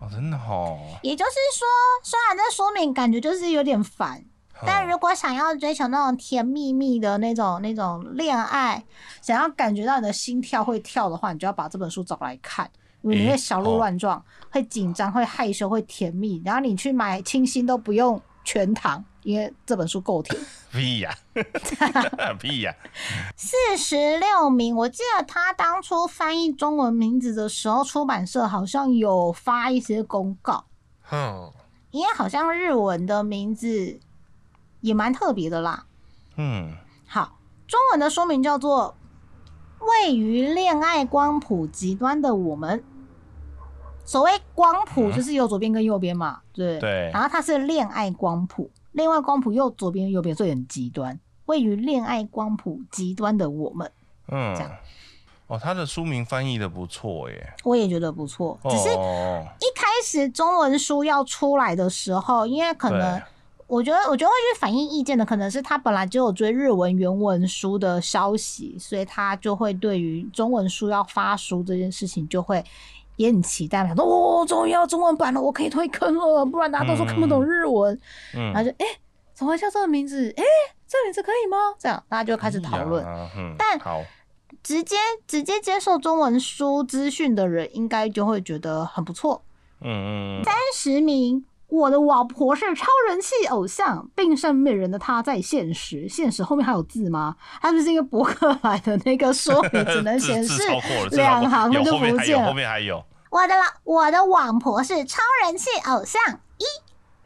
[0.00, 0.78] 哦，真的哦。
[1.02, 1.66] 也就是说，
[2.02, 4.22] 虽然这说明感觉就是有点烦，
[4.66, 8.84] 但如果想要追求那种甜蜜蜜的那种那种恋爱，
[9.22, 12.70] 想要感觉到你的心跳会跳的话，你就要把这本书找来看，
[13.00, 16.42] 因为你会小鹿乱撞，会紧张，会害羞，会甜蜜。
[16.44, 19.04] 然后你去买清新都不用全糖。
[19.22, 20.40] 因为这本书够甜，
[20.70, 21.12] 屁呀，
[22.38, 22.72] 屁呀！
[23.34, 30.66] 四十六名，我记得他当初翻译中文名字的时候，出版社好像有发一些公告。
[31.10, 31.52] 嗯，
[31.90, 33.98] 因为好像日文的名字
[34.80, 35.86] 也蛮特别的啦。
[36.36, 36.76] 嗯，
[37.08, 38.96] 好，中文的说明叫做
[39.82, 42.84] “位于恋爱光谱极端的我们”。
[44.06, 47.10] 所谓光谱就是有左边跟右边嘛，对对。
[47.12, 51.18] 然后它是恋爱光谱，恋爱光谱右左边右边，所以很极端。
[51.46, 53.90] 位于恋爱光谱极端的我们，
[54.28, 54.70] 嗯，这样。
[55.48, 58.58] 哦，他的书名翻译的不错耶，我也觉得不错。
[58.70, 63.20] 只是一开始中文书要出来的时候，因为可能
[63.68, 72.64] 我觉得，我觉得会去反映意见的，可能是他本来就有追日文原文书的消息，所以他就会对于中文书要发书这件事情就会。
[73.16, 77.98] 也很期待，想说哦，终于要中文版了，我可以退坑了，不然大家都说看不懂日文。
[78.34, 78.86] 嗯然后就哎，
[79.34, 80.32] 怎么会叫这个名字？
[80.36, 80.42] 哎，
[80.86, 81.56] 这个名字可以吗？
[81.78, 83.04] 这样大家就开始讨论。
[83.58, 83.78] 但，
[84.62, 84.96] 直接
[85.26, 89.42] 直接接受中文书资讯的人，应该就会觉得很不错。
[89.80, 90.44] 嗯嗯。
[90.44, 91.44] 三十名。
[91.68, 97.34] 我的老婆是超人气偶像，并胜美人的她在现实，现实后面还有字吗？
[97.60, 100.62] 他就是一个博客来的那个说明，只能显示
[101.12, 102.46] 两行，那就不见了。
[102.48, 106.45] 后面还有，我的老我的网婆是超人气偶像一。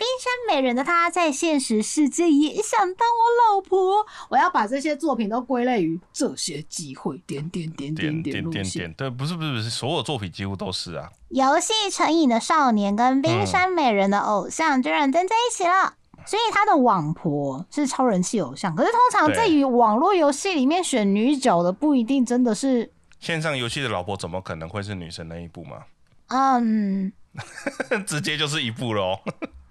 [0.01, 4.07] 冰山美人的她在现实世界也想当我老婆。
[4.31, 8.95] 我要把这些作品都归类于这些机会点点点点点点点。
[8.95, 11.11] 对，不是不是不是，所有作品几乎都是啊。
[11.29, 15.93] 游戏成瘾的少年跟冰山美人的偶像居然站在一起了，
[16.25, 18.75] 所以他的网婆是超人气偶像。
[18.75, 22.91] 可是通常在于网络游戏里面选女角的不一定真的是
[23.21, 25.83] 线上游戏的老婆，怎么可能会是女神那一部吗？
[26.29, 27.13] 嗯，
[28.07, 29.19] 直接就是一部喽。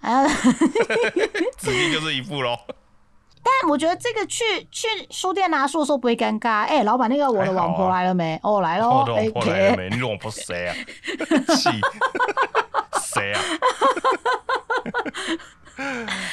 [0.00, 0.26] 啊，
[1.58, 2.56] 直接就是一部喽。
[3.42, 6.64] 但我觉得这个去去书店拿书的时候不会尴尬。
[6.66, 8.38] 哎，老板，那个我的网婆来了没？
[8.42, 8.86] 哦，来了。
[8.86, 9.88] 我的网婆来了没？
[9.88, 10.74] 你网婆谁啊？
[13.02, 13.40] 谁 啊？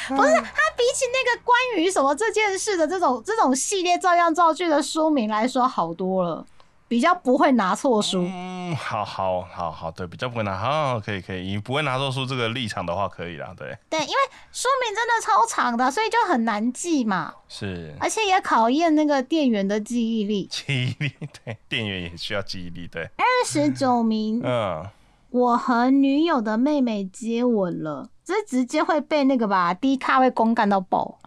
[0.08, 6.44] 不是，他比起那个关于什么这件事的这种这种系列照样造句的书名来说，好多了。
[6.88, 14.14] 比较不会拿错书，嗯，好好好好，对，比较不会拿，好，可以可以，你不会拿错书这个立场的话，可以啦，对，对，因为
[14.50, 20.64] 书名真的超长的，所以就很难记嘛，是，而且也考验那个店员的记忆力，记
[20.98, 21.12] 忆力，
[21.44, 24.86] 对，店员也需要记忆力，对，二十九名，嗯，
[25.30, 31.18] 我和女友的妹妹接吻了，这直接会被那个吧，低咖位公干到爆。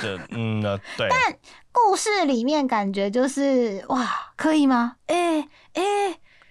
[0.00, 0.60] 这嗯
[0.96, 1.38] 对，但
[1.72, 4.96] 故事里面感觉就是哇，可以吗？
[5.06, 5.82] 哎哎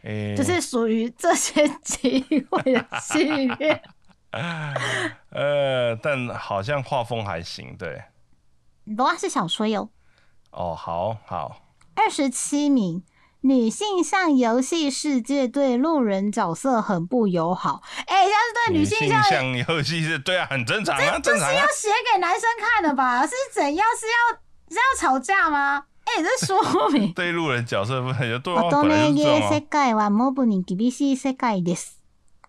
[0.04, 3.82] 哎，就是属于这些机会的系列。
[5.30, 8.04] 呃，但好像画风还行，对。
[8.86, 9.89] 罗拉是小说哟。
[10.52, 11.58] 哦，好好。
[11.96, 13.04] 二十七名。
[13.43, 21.49] 女性向游戏世界对路人角色很不友好，哎，这是对女性向游戏是对啊，很正常啊，正常。
[21.49, 23.24] 是要写给男生看的吧？
[23.24, 23.86] 是怎样？
[23.97, 25.84] 是要是要吵架吗？
[26.05, 28.62] 哎，这说明 对路人角色不很有对啊。
[28.62, 31.99] 世界はモブに厳しい世界です。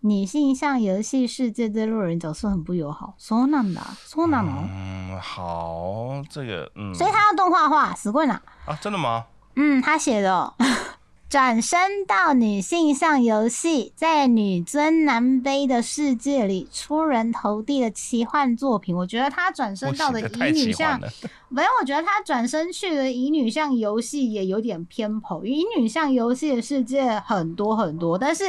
[0.01, 4.63] 女性向游戏世界对路人角色很不友好，そうなんだ，そうなの？
[4.71, 6.95] 嗯，好，这个嗯。
[6.95, 8.41] 所以他要动画化，死鬼呢？
[8.65, 9.25] 啊，真的吗？
[9.56, 10.54] 嗯，他写的
[11.28, 18.94] 转身到女性向游戏，在女尊男卑的世界里出人头地的奇幻作品。
[18.94, 21.00] 我觉得他转身到的乙女向，
[21.50, 25.44] 没有，我觉得他转身去的乙女向游戏也有点偏颇。
[25.44, 28.44] 乙女向游戏的世界很多很多，但是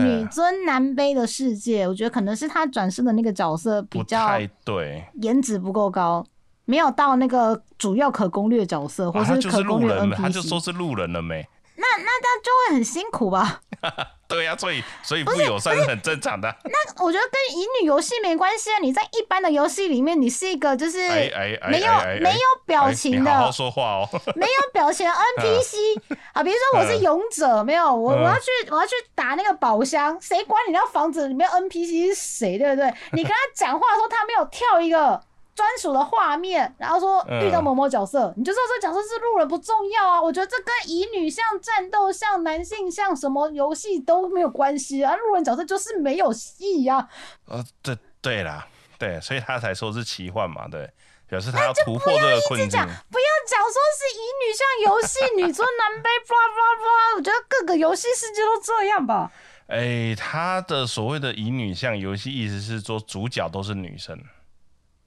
[0.00, 4.26] 女尊男卑的世界，我觉得可能是他转身的那个角色比较
[4.64, 6.26] 对，颜值不够高。
[6.64, 11.46] 没有到那个主要可攻略角色，或是可攻略 NPC，他就说是路人了没？
[11.76, 13.60] 那那他就会很辛苦吧？
[14.26, 16.48] 对呀，所以所以不友善是很正常的。
[16.64, 18.78] 那我觉得跟乙女游戏没关系啊！
[18.80, 24.08] 你在一般的游戏里面，你是一个就是没有没有表情的，好好说话哦。
[24.34, 26.00] 没有表情 NPC
[26.32, 32.92] 啊，比如说我是勇者，没有我我要去我要去打那个宝箱，谁管你那房子里面 NPC 是谁，对不对？
[33.12, 35.20] 你跟他讲话的时候，他没有跳一个。
[35.54, 40.20] 专属的画面，然后说遇到某某角色，你就知道这个角色是路人不重要啊。
[40.20, 45.14] 我觉得这跟乙女像战斗像男性像什么游戏都没有关系啊。
[45.14, 47.08] 路人角色就是没有戏呀。
[47.46, 48.66] 呃，对对啦，
[48.98, 50.90] 对，所以他才说是奇幻嘛，对，
[51.28, 52.80] 表示他要突破这个困境。
[52.80, 57.16] 不要讲说是乙女像游戏， 女尊男卑，叭叭叭。
[57.16, 59.30] 我觉得各个游戏世界都这样吧。
[59.68, 64.18] 哎，他的所谓的乙女像游戏，意思是说主角都是女生。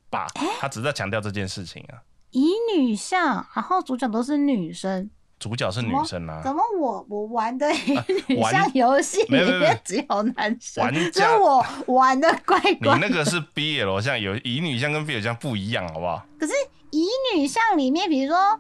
[0.10, 0.28] 吧，
[0.60, 2.02] 他只是在强调这件事情啊。
[2.32, 6.42] 乙女像，然后主角都是女生，主角是女生啊？
[6.44, 7.68] 怎么我我玩的
[8.28, 10.92] 女像游戏里面只有男生？
[11.12, 12.96] 只有我玩的怪怪。
[12.96, 16.26] 你那个是 BL 像有乙女像跟 BL 像不一样，好不好？
[16.38, 16.54] 可是
[16.92, 18.60] 乙女像里面，比如说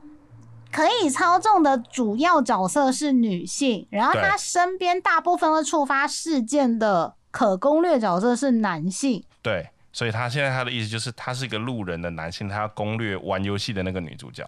[0.72, 9.24] 可以操纵的主要角色是女性，然后对他身边大部分会触发事件的可攻略角色是男性。
[9.41, 14.48] 对，所以他现在他的意思就是，他是一个路人的男性，他要攻略玩游戏的那个女主角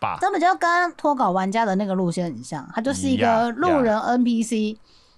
[0.00, 0.18] 爸？
[0.20, 2.68] 这不就跟脱稿玩家的那个路线很像？
[2.74, 4.76] 他就是一呀个路人 NPC，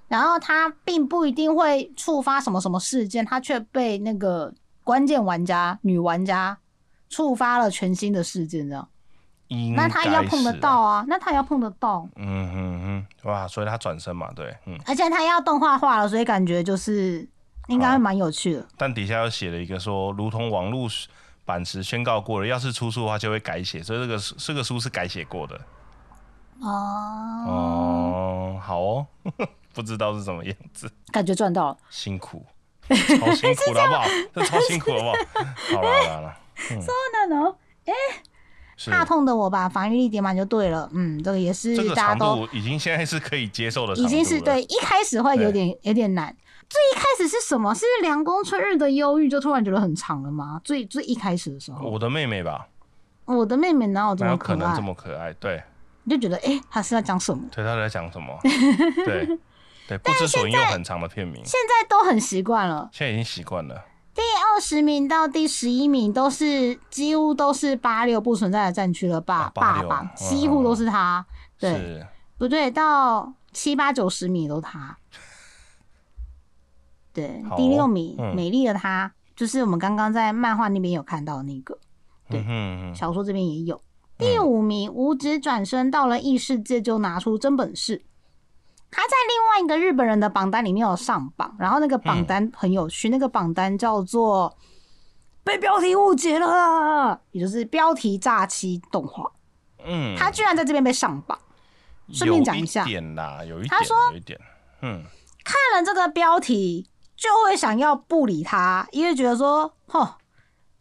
[0.09, 4.53] 然后他并不一定会触发什么什么事件，他却被那个
[4.85, 6.59] 关键玩家女玩家
[7.09, 8.87] 触发了全新的事件，这样。
[9.75, 17.27] 那他也要碰得到啊，那他也要碰得到，嗯哼哼，哇，所以他转身嘛，对，嗯，而且他要动画化了，所以感觉就是
[17.73, 18.67] 应该会蛮有趣的。
[18.77, 20.89] 但底下又写了一个说，如同网络
[21.45, 25.61] 版时宣告过了，要是出书的话就会改写，所以这个书这个书是改写过的。
[26.61, 26.69] 哦，
[27.49, 29.07] 哦，好哦，
[29.75, 31.77] 不知道是什么样子，感觉赚到了。
[31.91, 32.45] 辛苦，
[32.89, 34.05] 超辛苦了，好不好？
[34.35, 35.83] 这超辛苦了，好不好？
[35.83, 36.37] 好了好了
[36.69, 37.55] 好了，那呢？
[38.77, 40.89] 是怕痛的我吧，防御力点满就对了。
[40.93, 46.35] 嗯，这个也是这个长大家都度已经现在是可以接受的已了，经是对，一开始会有点有点难。
[46.73, 47.75] 最一开始是什么？
[47.75, 50.59] 是凉宫春日的忧郁就突然觉得很长了吗？
[50.65, 52.67] 最最一开始的时候，我的妹妹吧，
[53.27, 54.83] 我的妹妹哪有这哪么可爱有可能这？
[54.83, 55.33] 么可爱？
[55.35, 55.63] 对，
[56.05, 57.45] 你就觉得哎，她是在讲什么？
[57.53, 58.39] 对，她在讲什么？
[59.05, 59.39] 对
[59.87, 62.89] 对，不知所云用很长的片名，现在都很习惯了。
[62.91, 63.85] 现在已经习惯了。
[64.15, 69.35] 第二十名到第十一名都是几乎都是八六不存在的战区了吧？
[69.37, 71.25] 啊86爸爸嗯几乎都是他。
[71.59, 72.07] 对，是，
[72.39, 74.97] 不对，到七八九十米都他。
[77.13, 78.35] 对，第六名、嗯。
[78.35, 81.79] 美丽的她，就是我们刚刚在漫画那边有看到的那个，
[82.29, 82.45] 对。
[82.95, 83.81] 小说这边也有。
[84.19, 88.03] 第五名，五指转身到了异世界就拿出真本事。
[88.91, 94.55] 他在另外一个日本人的榜单里面有上榜，然后那个榜单很有趣，那个榜单叫做
[95.43, 99.33] “被标题误解了”，也就是标题炸欺动画。
[99.85, 101.39] 嗯，他居然在这边被上榜。
[102.13, 102.83] 顺便讲一下。
[102.83, 104.39] 有一点啦，有一点，他说有一点，
[104.83, 105.03] 嗯，
[105.43, 106.87] 看了这个标题
[107.23, 110.15] 就会想要不理他，因为觉得说，吼，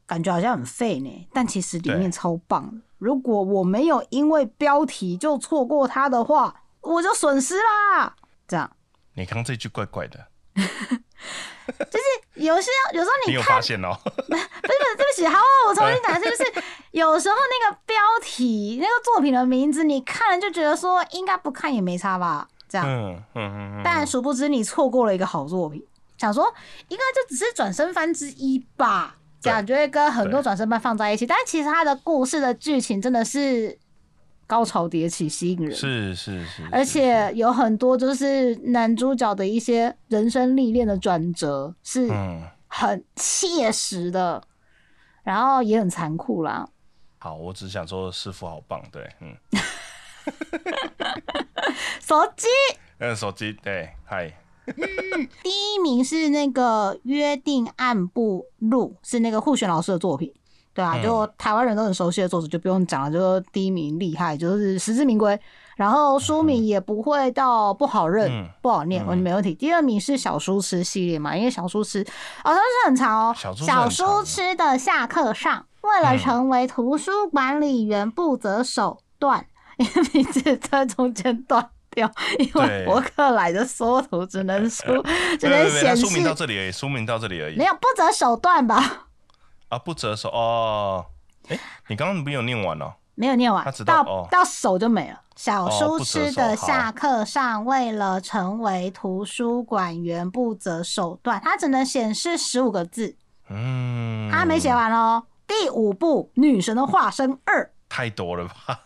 [0.07, 2.81] 感觉好像很废呢，但其实里面超棒的。
[2.97, 8.15] 如果我没有因为标题就错过它的话，我就损失啦。
[8.47, 8.75] 这样，
[9.13, 10.25] 你刚刚这句怪怪的，
[10.55, 10.63] 就
[11.99, 13.95] 是有些有时候你看，发现哦？
[14.03, 15.37] 不 是不是，对不起，好，
[15.67, 22.87] 我重新讲一次， 就是有时候那个标题、那个作品的名字，你看了就觉得说应该不看也没差吧，这样。
[22.87, 25.85] 嗯嗯嗯嗯，但殊不知你错过了一个好作品，
[26.21, 26.45] 想说
[26.87, 31.25] 应该就只是转身番之一吧，这样就会跟很多转身番放在一起。
[31.25, 33.75] 但其实它的故事的剧情真的是
[34.45, 44.43] 高潮迭起，吸引人，是是是，而且有很多就是男主角的一些人生历练的转折是嗯，很切实的，
[45.23, 46.69] 然后也很残酷啦。
[47.17, 49.35] 好，我只想说师傅好棒，对，嗯，
[51.99, 52.47] 手机。
[52.99, 54.31] 嗯，手机，对，嗨，
[55.43, 60.31] 第一名是那个《约定暗部录》，是那个护选老师的作品。
[60.73, 65.37] 对啊，嗯就台湾人都很熟悉的作者，就不用讲了，就是第一名厉害，就是实至名归。
[65.75, 69.53] 然后书名也不会到不好认、嗯不好念，嗯完全没问题。
[69.53, 72.05] 第二名是小书痴系列嘛，因为小书痴
[72.43, 73.35] 好像是很长哦。
[73.35, 79.45] 小书痴的下课上，为了嗯成为图书管理员，不择手段，
[79.77, 84.83] 因为名字在中间断掉，因为博客来的缩图只能书
[85.39, 89.07] 只能显书名到示这里而已，说明到这里而已没，有不择手段吧？
[89.69, 91.05] 啊，不择手哦，
[91.49, 95.21] 哎，你刚刚没有念完哦，没有念完他知，道到哦到手就没了。
[95.35, 101.41] 小哦书不择痴的下课上，为了成为图书馆员，不择手段。
[101.43, 103.15] 它只能显示十五个字，
[103.49, 105.23] 嗯，他没写完哦。
[105.47, 108.81] 第五部《女神的化身二》，太多了吧？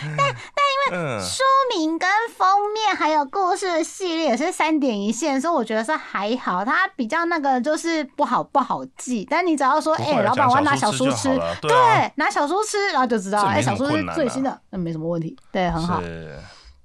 [0.00, 0.28] 但但
[0.88, 1.42] 书
[1.76, 6.64] 名跟封面还有故事的系列也是三点一线，所以我觉得是还好。
[6.64, 11.28] 它比较那个就是不好不好记，但你只要说，哎、老板我要拿小书吃
[11.60, 12.10] 对啊。
[12.16, 16.00] 拿小书吃，然后就知道，哎、小书是最新的，那没什么问题，对，很好。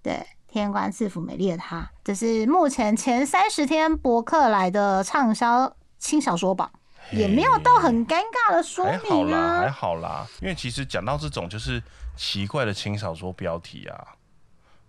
[0.01, 6.69] 对，天官赐福美丽的她，这是目前前三十天博客来的畅销轻小说榜，
[7.11, 9.71] 也没有到很尴尬的说还好明啦，还啊。
[9.71, 11.81] 好啦，因为其实讲到这种就是
[12.15, 14.15] 奇怪的轻小说标题啊，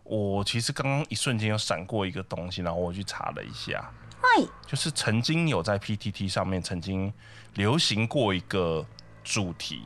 [0.03, 7.13] 我其实刚刚一瞬间有闪过一个东西，然后我去查了一下，嗨，就是曾经有在 PTT 上面曾经
[7.55, 8.87] 流行过一个
[9.23, 9.83] 主题，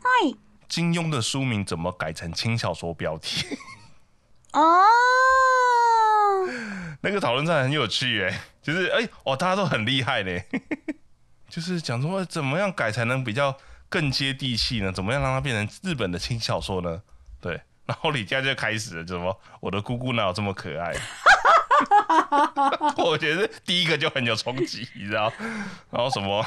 [0.00, 0.08] 嗨，
[0.68, 3.58] 金庸的书名怎么改成轻小说标题？
[4.52, 4.62] 哦，
[7.02, 10.46] 那个讨论战很有趣哎、就是哎、哦，大家都很厉害嘞，
[11.50, 13.56] 就是讲说怎么样改才能比较
[13.88, 14.92] 更接地气呢？
[14.92, 17.02] 怎么样让它变成日本的轻小说呢？
[17.40, 20.94] 对然后李佳就开始了，怎么我的姑姑哪有这么可爱？
[22.96, 25.32] 我觉得第一个就很有冲击，你知道？
[25.90, 26.44] 然后什么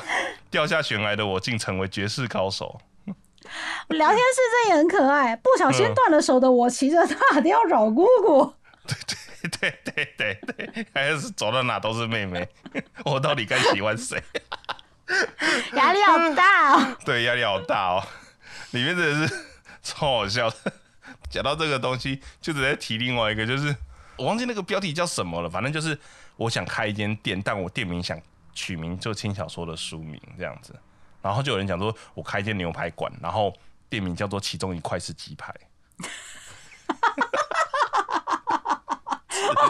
[0.50, 2.80] 掉下悬崖的我竟成为绝世高手？
[3.90, 8.54] 聊天室这也很可爱，不小心断了手的我骑着大雕找姑姑。
[8.90, 12.48] 对对对对对对，还是走到哪都是妹妹，
[13.06, 14.22] 我到底该喜欢谁？
[15.74, 16.98] 压力好大哦。
[17.06, 18.04] 对，压力好大哦。
[18.72, 19.46] 里面真的是
[19.82, 20.56] 超好笑的。
[21.30, 23.76] 讲到这个东西，就直接提另外一个，就是
[24.18, 25.50] 我忘记那个标题叫什么了。
[25.50, 25.98] 反正就是
[26.36, 28.20] 我想开一间店，但我店名想
[28.54, 30.76] 取名就轻小说的书名这样子。
[31.22, 33.54] 然后就有人讲说，我开一间牛排馆，然后
[33.90, 35.54] 店名叫做其中一块是鸡排。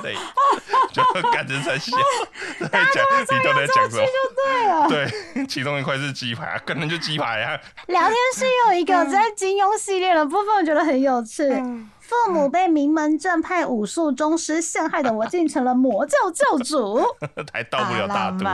[0.02, 0.16] 对，
[0.92, 1.96] 就感觉在笑，
[2.60, 4.04] 在讲你都在讲什么？
[4.06, 7.60] 就对了，对，其中一块是鸡排，可能就鸡排啊。
[7.88, 11.44] 聊天室有一个在金庸系列的部分，我觉得很有趣。
[12.00, 17.06] 父母被名门正派武术宗师陷害的我，竟成了魔教教主，
[17.54, 18.44] 还到不了大都。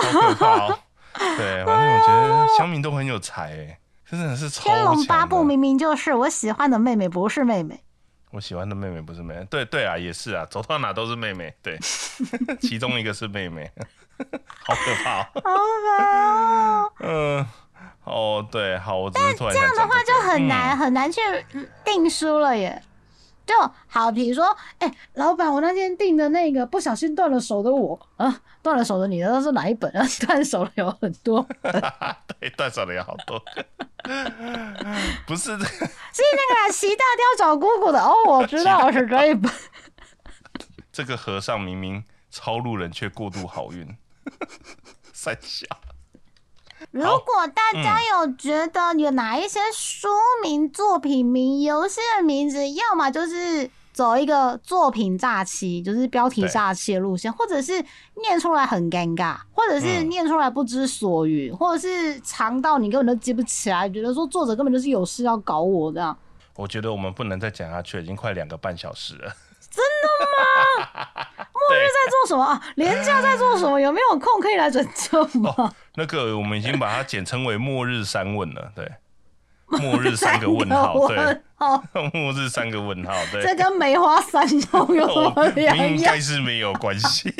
[0.00, 0.68] 好可怕！
[1.36, 3.79] 对，反正我觉得乡民都很有才
[4.10, 4.18] 诶。
[4.18, 7.80] 真的是天龙八部明明就是我喜欢的妹妹，不是妹妹。
[8.32, 11.76] 我喜欢的妹妹不是妹妹，对对啊，也是啊，走到哪都是妹妹，对，
[12.62, 13.68] 其中一个是妹妹，
[14.64, 15.56] 好可怕，好
[15.98, 16.92] 烦哦。
[17.00, 17.46] 嗯，
[18.04, 21.20] 哦对，好，我但这样的话就很难很难去
[21.84, 22.80] 定输了耶。
[23.50, 30.06] 就好，比如说，哎，老板，我那天订的那个不小心断了手的我啊，断了手的你，那是哪一本啊？
[30.24, 31.44] 断手的有很多，
[32.38, 33.42] 对，断手的有好多，
[35.26, 39.50] 不是，是那个习大雕找姑姑的哦，我知道是这一本。
[40.92, 43.96] 这个和尚明明超路人，却过度好运，
[45.12, 45.66] 三小。
[46.90, 50.08] 如果大家有觉得有哪一些书
[50.42, 57.72] 名、作品名、游戏的名字，要么就是走一个作品诈欺，就是标题诈欺的路线，或者是
[58.22, 66.16] 念出来很尴尬，或者是念出来不知所云，或者是长到你根本都记不起来，觉得说作者根本就是有事要搞我这样。
[66.56, 69.32] 我觉得我们不能再讲下去，已经快两个半小时了。
[69.70, 70.36] 真的吗？
[71.52, 72.60] 末日在做什么啊？
[72.76, 73.78] 廉价在做什么？
[73.80, 75.72] 有没有空可以来拯救吗？
[75.94, 78.90] 那个我们已经把它简称为“末日三问”了，对，
[79.66, 81.16] 末日三个问号，对，
[82.12, 85.88] 末日三 个问号，对，这跟梅花三弄有什么两样？
[85.88, 87.32] 应该是没有关系。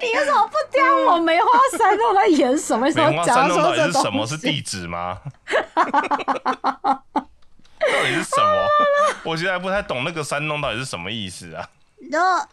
[0.00, 1.46] 你为什么不挑我梅花
[1.76, 2.86] 三弄在演什么？
[2.94, 4.26] 梅花三弄到底是什么？
[4.26, 5.18] 是地址吗？
[7.80, 8.59] 到底是什么？
[9.24, 11.68] 我现在不太懂那个山弄到底是什么意思啊？
[12.10, 12.46] 然后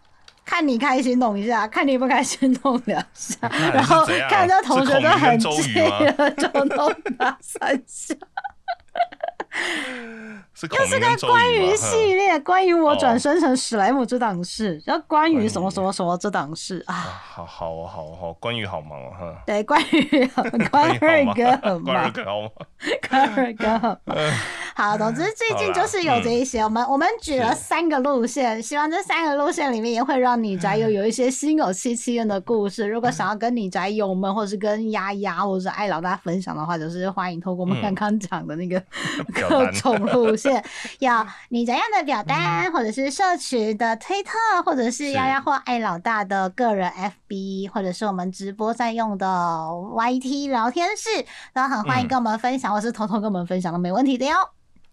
[0.46, 3.38] 看你开心弄一下，看你不开心弄两下，
[3.74, 8.16] 然后看这同学都很气了， 就弄他三下。
[10.66, 20.26] 又是个关于系列，关于我转生成史莱姆这档事，然后关于什么什么什么这档事啊，好好哦，好好，关于好忙啊，哈，对，关于
[20.72, 22.12] 关二哥很忙，
[23.08, 24.00] 关二 哥
[24.76, 32.88] 好总之最近就是有这一些，我们我们举了三个路线，希望这三个路线里面也会让你宅友有一些心有戚戚焉的故事。
[32.88, 38.82] 如果想要跟你宅友们，或者是跟丫丫，或者是爱老大分享的话，就是欢迎透过我们刚刚讲的那个
[39.34, 40.47] 各种路线，
[41.00, 44.32] 要你怎样的表单，或者是社群的推特，
[44.66, 46.92] 或者是丫丫或爱老大的个人
[47.30, 54.36] FB，或者是我们直播在用的 YT 聊天室，都很欢迎跟我们分享，或是偷偷跟我们分享都没问题的哟。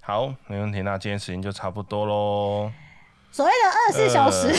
[0.00, 0.82] 好，没问题。
[0.82, 2.70] 那今天时间就差不多喽。
[3.32, 4.54] 所谓的二十四小时，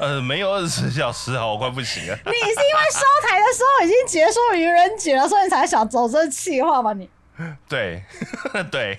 [0.00, 2.14] 呃，没有二十四小时啊，我快不行了。
[2.26, 6.92] 你是因为收台的时候已经结束愚人节了，所以才想走这气话吗？
[6.92, 7.08] 你
[7.68, 8.02] 对
[8.70, 8.98] 对，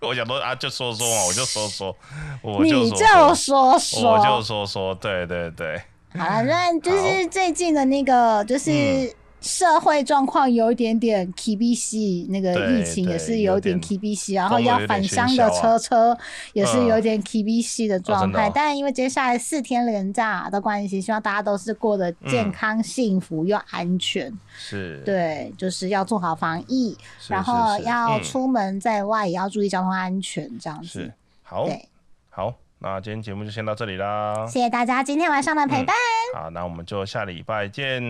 [0.00, 1.96] 我想说啊，就说说嘛，我就说说，
[2.42, 3.72] 我就说说，
[4.02, 5.82] 我就说说，对对对。
[6.16, 9.14] 好了，那就是最近的那个，就是。
[9.40, 16.16] 社会状况有一点点 K B C，那个疫情也是有点 K B C，然后要返乡的车车
[16.52, 18.50] 也是有点 K B C 的状态。
[18.54, 24.32] 但因为接下来四天连假的关系，希望大家都是过得健康、幸福又安全。
[24.56, 26.96] 是，对，就是要做好防疫，
[27.28, 31.12] 然后要出门在外也要注意交通安全，这样子。
[31.42, 31.88] 好，对，
[32.28, 32.54] 好。
[32.80, 35.96] 那今天节目就先到这里啦，谢谢大家今天晚上的陪伴。
[36.34, 38.00] 好，那我们就下礼拜见。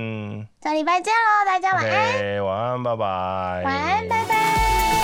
[0.63, 2.45] 下礼拜见喽，大家晚安。
[2.45, 3.05] 晚安，拜拜。
[3.65, 4.98] 晚安，拜拜。